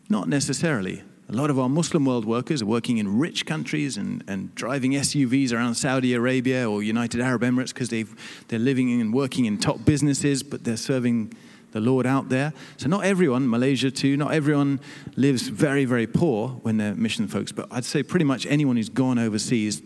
Not 0.09 0.27
necessarily. 0.27 1.03
A 1.29 1.33
lot 1.33 1.49
of 1.49 1.59
our 1.59 1.69
Muslim 1.69 2.05
world 2.05 2.25
workers 2.25 2.61
are 2.61 2.65
working 2.65 2.97
in 2.97 3.19
rich 3.19 3.45
countries 3.45 3.97
and, 3.97 4.23
and 4.27 4.55
driving 4.55 4.93
SUVs 4.93 5.53
around 5.53 5.75
Saudi 5.75 6.13
Arabia 6.13 6.69
or 6.69 6.81
United 6.81 7.21
Arab 7.21 7.41
Emirates 7.41 7.73
because 7.73 7.89
they're 7.89 8.59
living 8.59 8.99
and 8.99 9.13
working 9.13 9.45
in 9.45 9.57
top 9.57 9.83
businesses, 9.85 10.41
but 10.41 10.63
they're 10.63 10.77
serving 10.77 11.33
the 11.77 11.89
Lord 11.91 12.05
out 12.05 12.29
there. 12.29 12.53
So, 12.77 12.89
not 12.89 13.05
everyone, 13.05 13.49
Malaysia 13.49 13.91
too, 13.91 14.17
not 14.17 14.33
everyone 14.33 14.79
lives 15.15 15.47
very, 15.47 15.85
very 15.85 16.07
poor 16.07 16.49
when 16.63 16.77
they're 16.77 16.95
mission 16.95 17.27
folks, 17.27 17.51
but 17.51 17.67
I'd 17.71 17.85
say 17.85 18.03
pretty 18.03 18.25
much 18.25 18.45
anyone 18.47 18.75
who's 18.75 18.89
gone 18.89 19.19
overseas 19.19 19.81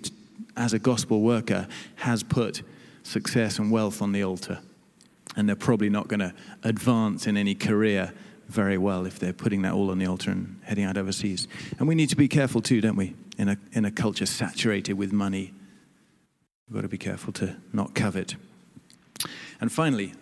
as 0.55 0.73
a 0.73 0.79
gospel 0.79 1.21
worker 1.21 1.67
has 1.95 2.23
put 2.23 2.63
success 3.03 3.59
and 3.59 3.71
wealth 3.71 4.01
on 4.01 4.11
the 4.11 4.23
altar 4.23 4.59
and 5.35 5.47
they're 5.47 5.55
probably 5.55 5.89
not 5.89 6.07
going 6.07 6.19
to 6.19 6.33
advance 6.63 7.27
in 7.27 7.37
any 7.37 7.55
career 7.55 8.13
very 8.47 8.77
well 8.77 9.05
if 9.05 9.17
they're 9.19 9.33
putting 9.33 9.61
that 9.61 9.73
all 9.73 9.89
on 9.91 9.97
the 9.97 10.05
altar 10.05 10.31
and 10.31 10.59
heading 10.63 10.83
out 10.83 10.97
overseas. 10.97 11.47
And 11.79 11.87
we 11.87 11.95
need 11.95 12.09
to 12.09 12.17
be 12.17 12.27
careful 12.27 12.61
too, 12.61 12.81
don't 12.81 12.97
we? 12.97 13.15
In 13.37 13.47
a, 13.49 13.57
in 13.71 13.85
a 13.85 13.91
culture 13.91 14.25
saturated 14.25 14.93
with 14.93 15.13
money, 15.13 15.53
we've 16.67 16.75
got 16.75 16.81
to 16.81 16.89
be 16.89 16.97
careful 16.97 17.31
to 17.33 17.55
not 17.71 17.95
covet. 17.95 18.35
And 19.61 19.71
finally, 19.71 20.13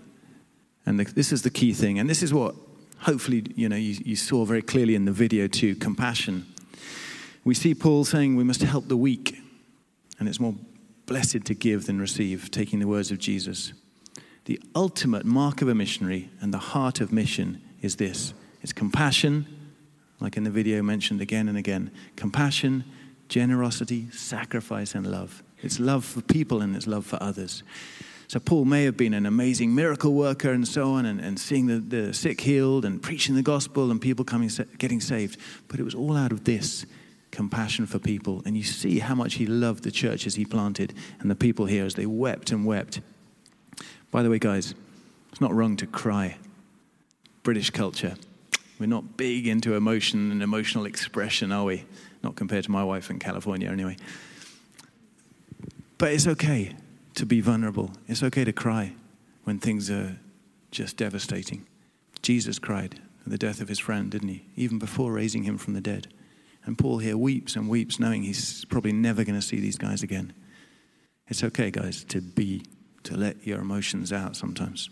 and 0.86 1.00
the, 1.00 1.04
this 1.04 1.32
is 1.32 1.42
the 1.42 1.50
key 1.50 1.74
thing, 1.74 2.00
and 2.00 2.10
this 2.10 2.24
is 2.24 2.34
what 2.34 2.56
hopefully 3.00 3.46
you 3.56 3.70
know 3.70 3.76
you, 3.76 3.98
you 4.06 4.16
saw 4.16 4.46
very 4.46 4.62
clearly 4.62 4.96
in 4.96 5.06
the 5.06 5.12
video 5.12 5.48
too 5.48 5.76
compassion. 5.76 6.46
We 7.44 7.54
see 7.54 7.74
Paul 7.74 8.06
saying 8.06 8.36
we 8.36 8.44
must 8.44 8.62
help 8.62 8.88
the 8.88 8.98
weak, 8.98 9.38
and 10.20 10.28
it's 10.28 10.40
more 10.40 10.56
blessed 11.06 11.46
to 11.46 11.56
give 11.56 11.88
than 11.88 12.00
receive, 12.00 12.52
taking 12.52 12.80
the 12.80 12.88
words 12.88 13.10
of 13.12 13.18
Jesus. 13.18 13.74
The 14.46 14.62
ultimate 14.76 15.26
mark 15.26 15.62
of 15.62 15.68
a 15.68 15.76
missionary 15.76 16.30
and 16.40 16.54
the 16.54 16.60
heart 16.60 17.02
of 17.02 17.12
mission 17.12 17.62
is 17.82 17.96
this 17.96 18.34
it's 18.62 18.74
compassion, 18.74 19.48
like 20.20 20.38
in 20.38 20.44
the 20.44 20.50
video 20.50 20.82
mentioned 20.82 21.22
again 21.22 21.48
and 21.48 21.58
again 21.58 21.92
compassion, 22.16 22.84
generosity, 23.28 24.10
sacrifice, 24.12 24.96
and 24.96 25.08
love. 25.08 25.44
It's 25.62 25.80
love 25.80 26.06
for 26.06 26.22
people 26.22 26.62
and 26.62 26.76
it's 26.76 26.88
love 26.88 27.06
for 27.06 27.22
others. 27.22 27.64
So, 28.30 28.40
Paul 28.40 28.64
may 28.64 28.86
have 28.86 28.96
been 28.96 29.14
an 29.14 29.26
amazing 29.26 29.76
miracle 29.76 30.14
worker 30.14 30.52
and 30.52 30.66
so 30.66 30.94
on, 30.94 31.06
and, 31.06 31.20
and 31.20 31.38
seeing 31.38 31.66
the, 31.66 31.80
the 31.80 32.14
sick 32.14 32.40
healed 32.40 32.86
and 32.86 33.02
preaching 33.02 33.36
the 33.36 33.42
gospel 33.42 33.92
and 33.92 34.00
people 34.00 34.24
coming, 34.24 34.50
getting 34.78 35.02
saved. 35.02 35.38
But 35.68 35.82
it 35.82 35.84
was 35.84 35.96
all 35.96 36.16
out 36.16 36.32
of 36.32 36.46
this 36.46 36.86
compassion 37.32 37.86
for 37.86 38.00
people. 38.00 38.42
And 38.46 38.56
you 38.56 38.64
see 38.64 39.00
how 39.00 39.16
much 39.16 39.34
he 39.34 39.46
loved 39.46 39.84
the 39.84 39.92
churches 39.92 40.36
he 40.36 40.46
planted 40.46 40.94
and 41.20 41.30
the 41.30 41.36
people 41.36 41.66
here 41.66 41.86
as 41.86 41.96
they 41.96 42.06
wept 42.06 42.52
and 42.52 42.66
wept 42.66 43.02
by 44.12 44.24
the 44.24 44.30
way, 44.30 44.40
guys, 44.40 44.74
it's 45.32 45.42
not 45.42 45.54
wrong 45.54 45.76
to 45.78 45.88
cry. 45.88 46.38
British 47.44 47.70
culture. 47.70 48.16
We're 48.80 48.88
not 48.88 49.18
big 49.18 49.48
into 49.48 49.76
emotion 49.76 50.32
and 50.32 50.42
emotional 50.42 50.86
expression, 50.86 51.52
are 51.52 51.66
we? 51.66 51.86
Not 52.24 52.36
compared 52.36 52.64
to 52.66 52.72
my 52.72 52.84
wife 52.84 53.10
in 53.10 53.20
California, 53.20 53.70
anyway. 53.70 53.98
But 55.98 56.14
it's 56.14 56.28
okay 56.28 56.76
to 57.20 57.26
be 57.26 57.42
vulnerable. 57.42 57.92
It's 58.08 58.24
okay 58.24 58.46
to 58.46 58.54
cry 58.54 58.94
when 59.44 59.60
things 59.60 59.92
are 59.92 60.18
just 60.72 60.96
devastating. 60.96 61.66
Jesus 62.22 62.60
cried 62.60 63.02
at 63.26 63.30
the 63.30 63.38
death 63.38 63.60
of 63.60 63.68
his 63.68 63.78
friend, 63.78 64.10
didn't 64.10 64.30
he? 64.30 64.46
Even 64.56 64.80
before 64.80 65.12
raising 65.12 65.44
him 65.44 65.58
from 65.58 65.74
the 65.74 65.82
dead. 65.82 66.08
And 66.64 66.78
Paul 66.78 67.00
here 67.00 67.18
weeps 67.18 67.58
and 67.58 67.68
weeps, 67.68 68.00
knowing 68.00 68.24
he's 68.24 68.64
probably 68.66 68.94
never 68.94 69.26
going 69.26 69.38
to 69.38 69.46
see 69.46 69.60
these 69.60 69.78
guys 69.78 70.02
again. 70.02 70.32
It's 71.28 71.44
okay, 71.44 71.72
guys, 71.72 72.06
to 72.06 72.22
be 72.22 72.64
to 73.04 73.18
let 73.18 73.46
your 73.46 73.60
emotions 73.60 74.14
out 74.14 74.38
sometimes. 74.38 74.90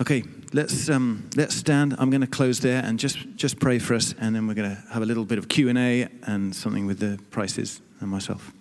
Okay, 0.00 0.22
let's 0.54 0.88
um, 0.88 1.28
let's 1.36 1.54
stand. 1.54 1.96
I'm 1.98 2.08
going 2.08 2.22
to 2.22 2.26
close 2.26 2.60
there 2.60 2.82
and 2.82 2.98
just 2.98 3.18
just 3.36 3.60
pray 3.60 3.78
for 3.78 3.92
us, 3.92 4.14
and 4.18 4.34
then 4.34 4.46
we're 4.46 4.54
going 4.54 4.74
to 4.74 4.82
have 4.90 5.02
a 5.02 5.06
little 5.06 5.26
bit 5.26 5.36
of 5.36 5.50
Q 5.50 5.68
and 5.68 5.76
A 5.76 6.08
and 6.22 6.56
something 6.56 6.86
with 6.86 6.98
the 6.98 7.20
Prices 7.30 7.82
and 8.00 8.08
myself. 8.08 8.54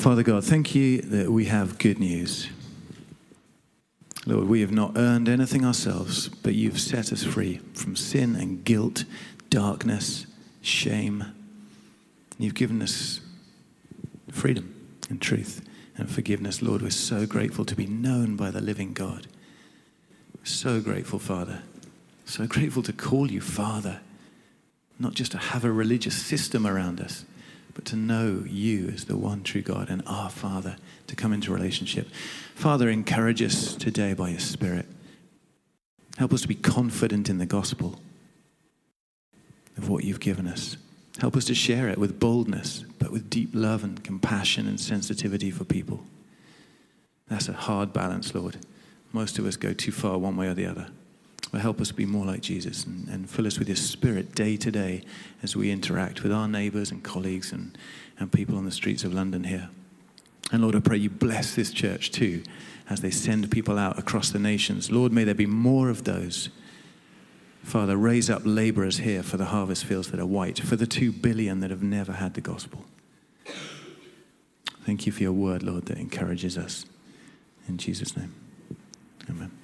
Father 0.00 0.22
God, 0.22 0.42
thank 0.42 0.74
you 0.74 1.02
that 1.02 1.30
we 1.30 1.44
have 1.44 1.76
good 1.76 1.98
news. 1.98 2.48
Lord, 4.24 4.48
we 4.48 4.62
have 4.62 4.72
not 4.72 4.96
earned 4.96 5.28
anything 5.28 5.62
ourselves, 5.62 6.30
but 6.30 6.54
you've 6.54 6.80
set 6.80 7.12
us 7.12 7.22
free 7.22 7.60
from 7.74 7.96
sin 7.96 8.34
and 8.34 8.64
guilt 8.64 9.04
darkness, 9.50 10.24
shame. 10.62 11.26
You've 12.38 12.54
given 12.54 12.80
us 12.80 13.20
freedom 14.30 14.74
and 15.10 15.20
truth 15.20 15.68
and 15.98 16.10
forgiveness. 16.10 16.62
Lord, 16.62 16.80
we're 16.80 16.88
so 16.88 17.26
grateful 17.26 17.66
to 17.66 17.76
be 17.76 17.86
known 17.86 18.36
by 18.36 18.50
the 18.50 18.62
living 18.62 18.94
God. 18.94 19.26
So 20.42 20.80
grateful, 20.80 21.18
Father. 21.18 21.60
So 22.24 22.46
grateful 22.46 22.82
to 22.84 22.94
call 22.94 23.30
you 23.30 23.42
Father, 23.42 24.00
not 24.98 25.12
just 25.12 25.32
to 25.32 25.38
have 25.38 25.62
a 25.62 25.70
religious 25.70 26.16
system 26.16 26.66
around 26.66 27.02
us, 27.02 27.26
but 27.74 27.84
to 27.86 27.96
know 27.96 28.44
you 28.46 28.88
as 28.88 29.04
the 29.04 29.16
one 29.16 29.42
true 29.42 29.62
God 29.62 29.90
and 29.90 30.02
our 30.06 30.30
Father, 30.30 30.76
to 31.06 31.16
come 31.16 31.32
into 31.32 31.52
relationship. 31.52 32.08
Father, 32.54 32.88
encourage 32.88 33.42
us 33.42 33.74
today 33.74 34.12
by 34.12 34.30
your 34.30 34.40
Spirit. 34.40 34.86
Help 36.18 36.32
us 36.32 36.42
to 36.42 36.48
be 36.48 36.54
confident 36.54 37.28
in 37.28 37.38
the 37.38 37.46
gospel 37.46 38.00
of 39.76 39.88
what 39.88 40.04
you've 40.04 40.20
given 40.20 40.46
us. 40.46 40.76
Help 41.20 41.36
us 41.36 41.44
to 41.46 41.54
share 41.54 41.88
it 41.88 41.98
with 41.98 42.20
boldness, 42.20 42.84
but 42.98 43.10
with 43.10 43.30
deep 43.30 43.50
love 43.52 43.84
and 43.84 44.02
compassion 44.04 44.66
and 44.66 44.80
sensitivity 44.80 45.50
for 45.50 45.64
people. 45.64 46.04
That's 47.28 47.48
a 47.48 47.52
hard 47.52 47.92
balance, 47.92 48.34
Lord. 48.34 48.56
Most 49.12 49.38
of 49.38 49.46
us 49.46 49.56
go 49.56 49.72
too 49.72 49.92
far 49.92 50.18
one 50.18 50.36
way 50.36 50.48
or 50.48 50.54
the 50.54 50.66
other. 50.66 50.88
Help 51.58 51.80
us 51.80 51.90
be 51.90 52.06
more 52.06 52.24
like 52.24 52.42
Jesus 52.42 52.84
and, 52.84 53.08
and 53.08 53.28
fill 53.28 53.46
us 53.46 53.58
with 53.58 53.68
your 53.68 53.76
spirit 53.76 54.34
day 54.34 54.56
to 54.56 54.70
day 54.70 55.02
as 55.42 55.56
we 55.56 55.70
interact 55.70 56.22
with 56.22 56.32
our 56.32 56.46
neighbors 56.46 56.90
and 56.90 57.02
colleagues 57.02 57.52
and, 57.52 57.76
and 58.18 58.30
people 58.30 58.56
on 58.56 58.64
the 58.64 58.70
streets 58.70 59.02
of 59.02 59.12
London 59.12 59.44
here. 59.44 59.68
And 60.52 60.62
Lord, 60.62 60.76
I 60.76 60.80
pray 60.80 60.96
you 60.98 61.10
bless 61.10 61.54
this 61.54 61.72
church 61.72 62.12
too 62.12 62.42
as 62.88 63.00
they 63.00 63.10
send 63.10 63.50
people 63.50 63.78
out 63.78 63.98
across 63.98 64.30
the 64.30 64.38
nations. 64.38 64.90
Lord, 64.90 65.12
may 65.12 65.24
there 65.24 65.34
be 65.34 65.46
more 65.46 65.90
of 65.90 66.04
those. 66.04 66.50
Father, 67.62 67.96
raise 67.96 68.30
up 68.30 68.42
laborers 68.44 68.98
here 68.98 69.22
for 69.22 69.36
the 69.36 69.46
harvest 69.46 69.84
fields 69.84 70.10
that 70.10 70.20
are 70.20 70.26
white, 70.26 70.58
for 70.58 70.76
the 70.76 70.86
two 70.86 71.12
billion 71.12 71.60
that 71.60 71.70
have 71.70 71.82
never 71.82 72.12
had 72.12 72.34
the 72.34 72.40
gospel. 72.40 72.84
Thank 74.84 75.06
you 75.06 75.12
for 75.12 75.22
your 75.22 75.32
word, 75.32 75.62
Lord, 75.62 75.86
that 75.86 75.98
encourages 75.98 76.56
us. 76.56 76.84
In 77.68 77.76
Jesus' 77.76 78.16
name, 78.16 78.34
amen. 79.28 79.59